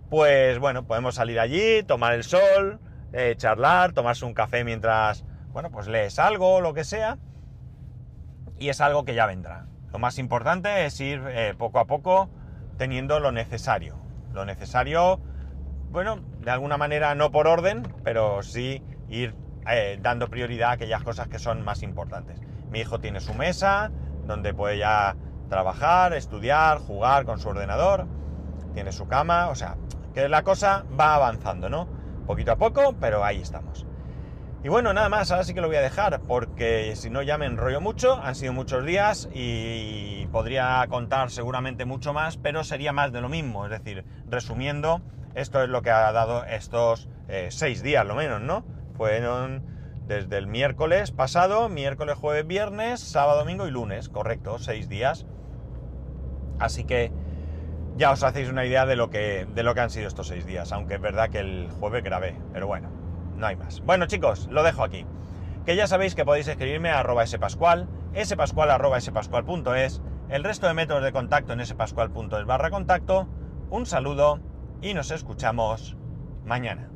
pues 0.10 0.60
bueno, 0.60 0.86
podemos 0.86 1.15
salir 1.15 1.39
allí, 1.39 1.84
tomar 1.84 2.13
el 2.13 2.23
sol, 2.23 2.79
eh, 3.13 3.36
charlar, 3.38 3.93
tomarse 3.93 4.25
un 4.25 4.34
café 4.34 4.63
mientras, 4.63 5.25
bueno, 5.49 5.71
pues 5.71 5.88
lees 5.88 6.19
algo 6.19 6.55
o 6.55 6.62
lo 6.62 6.73
que 6.73 6.84
sea, 6.84 7.17
y 8.58 8.69
es 8.69 8.79
algo 8.81 9.03
que 9.03 9.15
ya 9.15 9.25
vendrá. 9.25 9.67
Lo 9.91 9.99
más 9.99 10.19
importante 10.19 10.86
es 10.86 10.99
ir 10.99 11.21
eh, 11.29 11.55
poco 11.58 11.79
a 11.79 11.86
poco 11.86 12.29
teniendo 12.77 13.19
lo 13.19 13.31
necesario 13.31 14.05
lo 14.36 14.45
necesario, 14.45 15.19
bueno, 15.89 16.19
de 16.41 16.52
alguna 16.52 16.78
manera 16.78 17.15
no 17.15 17.32
por 17.32 17.48
orden, 17.48 17.84
pero 18.04 18.43
sí 18.43 18.84
ir 19.10 19.34
eh, 19.67 19.98
dando 20.02 20.28
prioridad 20.30 20.69
a 20.69 20.74
aquellas 20.74 21.02
cosas 21.04 21.28
que 21.28 21.39
son 21.39 21.63
más 21.63 21.82
importantes. 21.82 22.39
Mi 22.69 22.82
hijo 22.82 23.00
tiene 23.00 23.21
su 23.21 23.34
mesa, 23.34 23.91
donde 24.28 24.54
puede 24.54 24.78
ya 24.78 25.15
trabajar, 25.50 26.13
estudiar, 26.13 26.80
jugar 26.80 27.26
con 27.26 27.39
su 27.39 27.50
ordenador, 27.50 28.08
tiene 28.74 28.91
su 28.91 29.08
cama, 29.08 29.48
o 29.48 29.56
sea, 29.56 29.78
que 30.13 30.28
la 30.28 30.43
cosa 30.43 30.86
va 31.00 31.15
avanzando, 31.15 31.69
¿no? 31.69 31.88
Poquito 32.28 32.52
a 32.52 32.58
poco, 32.58 32.95
pero 33.00 33.24
ahí 33.24 33.41
estamos. 33.41 33.86
Y 34.65 34.67
bueno, 34.67 34.93
nada 34.93 35.10
más, 35.10 35.30
ahora 35.30 35.43
sí 35.43 35.54
que 35.54 35.62
lo 35.62 35.67
voy 35.67 35.75
a 35.75 35.82
dejar, 35.82 36.21
porque 36.21 36.95
si 36.95 37.12
no 37.12 37.21
ya 37.21 37.38
me 37.38 37.45
enrollo 37.45 37.82
mucho, 37.82 38.19
han 38.19 38.34
sido 38.34 38.51
muchos 38.51 38.84
días 38.84 39.30
y 39.32 40.25
podría 40.32 40.84
contar 40.89 41.30
seguramente 41.30 41.86
mucho 41.86 42.13
más, 42.13 42.38
pero 42.38 42.63
sería 42.63 42.91
más 42.91 43.12
de 43.12 43.21
lo 43.21 43.30
mismo. 43.30 43.65
Es 43.65 43.69
decir, 43.69 44.04
resumiendo, 44.28 45.04
esto 45.36 45.62
es 45.62 45.69
lo 45.69 45.84
que 45.84 45.91
ha 45.91 46.12
dado 46.12 46.45
estos 46.45 47.08
eh, 47.28 47.49
seis 47.51 47.84
días 47.84 48.08
lo 48.08 48.15
menos, 48.15 48.41
¿no? 48.41 48.65
Fueron 48.97 49.62
desde 50.08 50.36
el 50.39 50.47
miércoles 50.47 51.12
pasado, 51.12 51.69
miércoles, 51.69 52.15
jueves, 52.15 52.47
viernes, 52.47 52.99
sábado, 53.01 53.41
domingo 53.41 53.67
y 53.67 53.71
lunes, 53.71 54.10
correcto, 54.10 54.58
seis 54.58 54.89
días. 54.89 55.28
Así 56.58 56.86
que 56.86 57.12
ya 57.97 58.10
os 58.10 58.23
hacéis 58.23 58.49
una 58.49 58.65
idea 58.65 58.88
de 58.88 58.95
lo 58.95 59.12
que, 59.12 59.45
de 59.45 59.62
lo 59.62 59.75
que 59.75 59.82
han 59.82 59.91
sido 59.91 60.08
estos 60.08 60.25
seis 60.25 60.47
días, 60.47 60.71
aunque 60.71 60.95
es 60.95 61.01
verdad 61.01 61.30
que 61.30 61.38
el 61.38 61.69
jueves 61.80 62.04
grabé, 62.04 62.36
pero 62.51 62.65
bueno, 62.65 62.94
no 63.36 63.48
hay 63.48 63.56
más. 63.56 63.82
Bueno 63.82 64.06
chicos, 64.06 64.48
lo 64.52 64.63
dejo 64.63 64.84
aquí. 64.84 65.06
Que 65.65 65.76
ya 65.76 65.88
sabéis 65.88 66.15
que 66.15 66.26
podéis 66.26 66.48
escribirme 66.48 66.89
a 66.89 67.00
arroba 67.00 67.26
spascual, 67.26 67.88
spascual 68.24 68.71
arroba 68.71 69.02
spascual.es, 69.02 70.02
el 70.30 70.43
resto 70.43 70.67
de 70.67 70.74
métodos 70.74 71.04
de 71.04 71.12
contacto 71.12 71.54
en 71.54 71.65
spascual.es 71.65 72.45
barra 72.45 72.69
contacto. 72.69 73.28
Un 73.69 73.86
saludo 73.86 74.39
y 74.82 74.93
nos 74.93 75.12
escuchamos 75.12 75.98
mañana. 76.45 76.94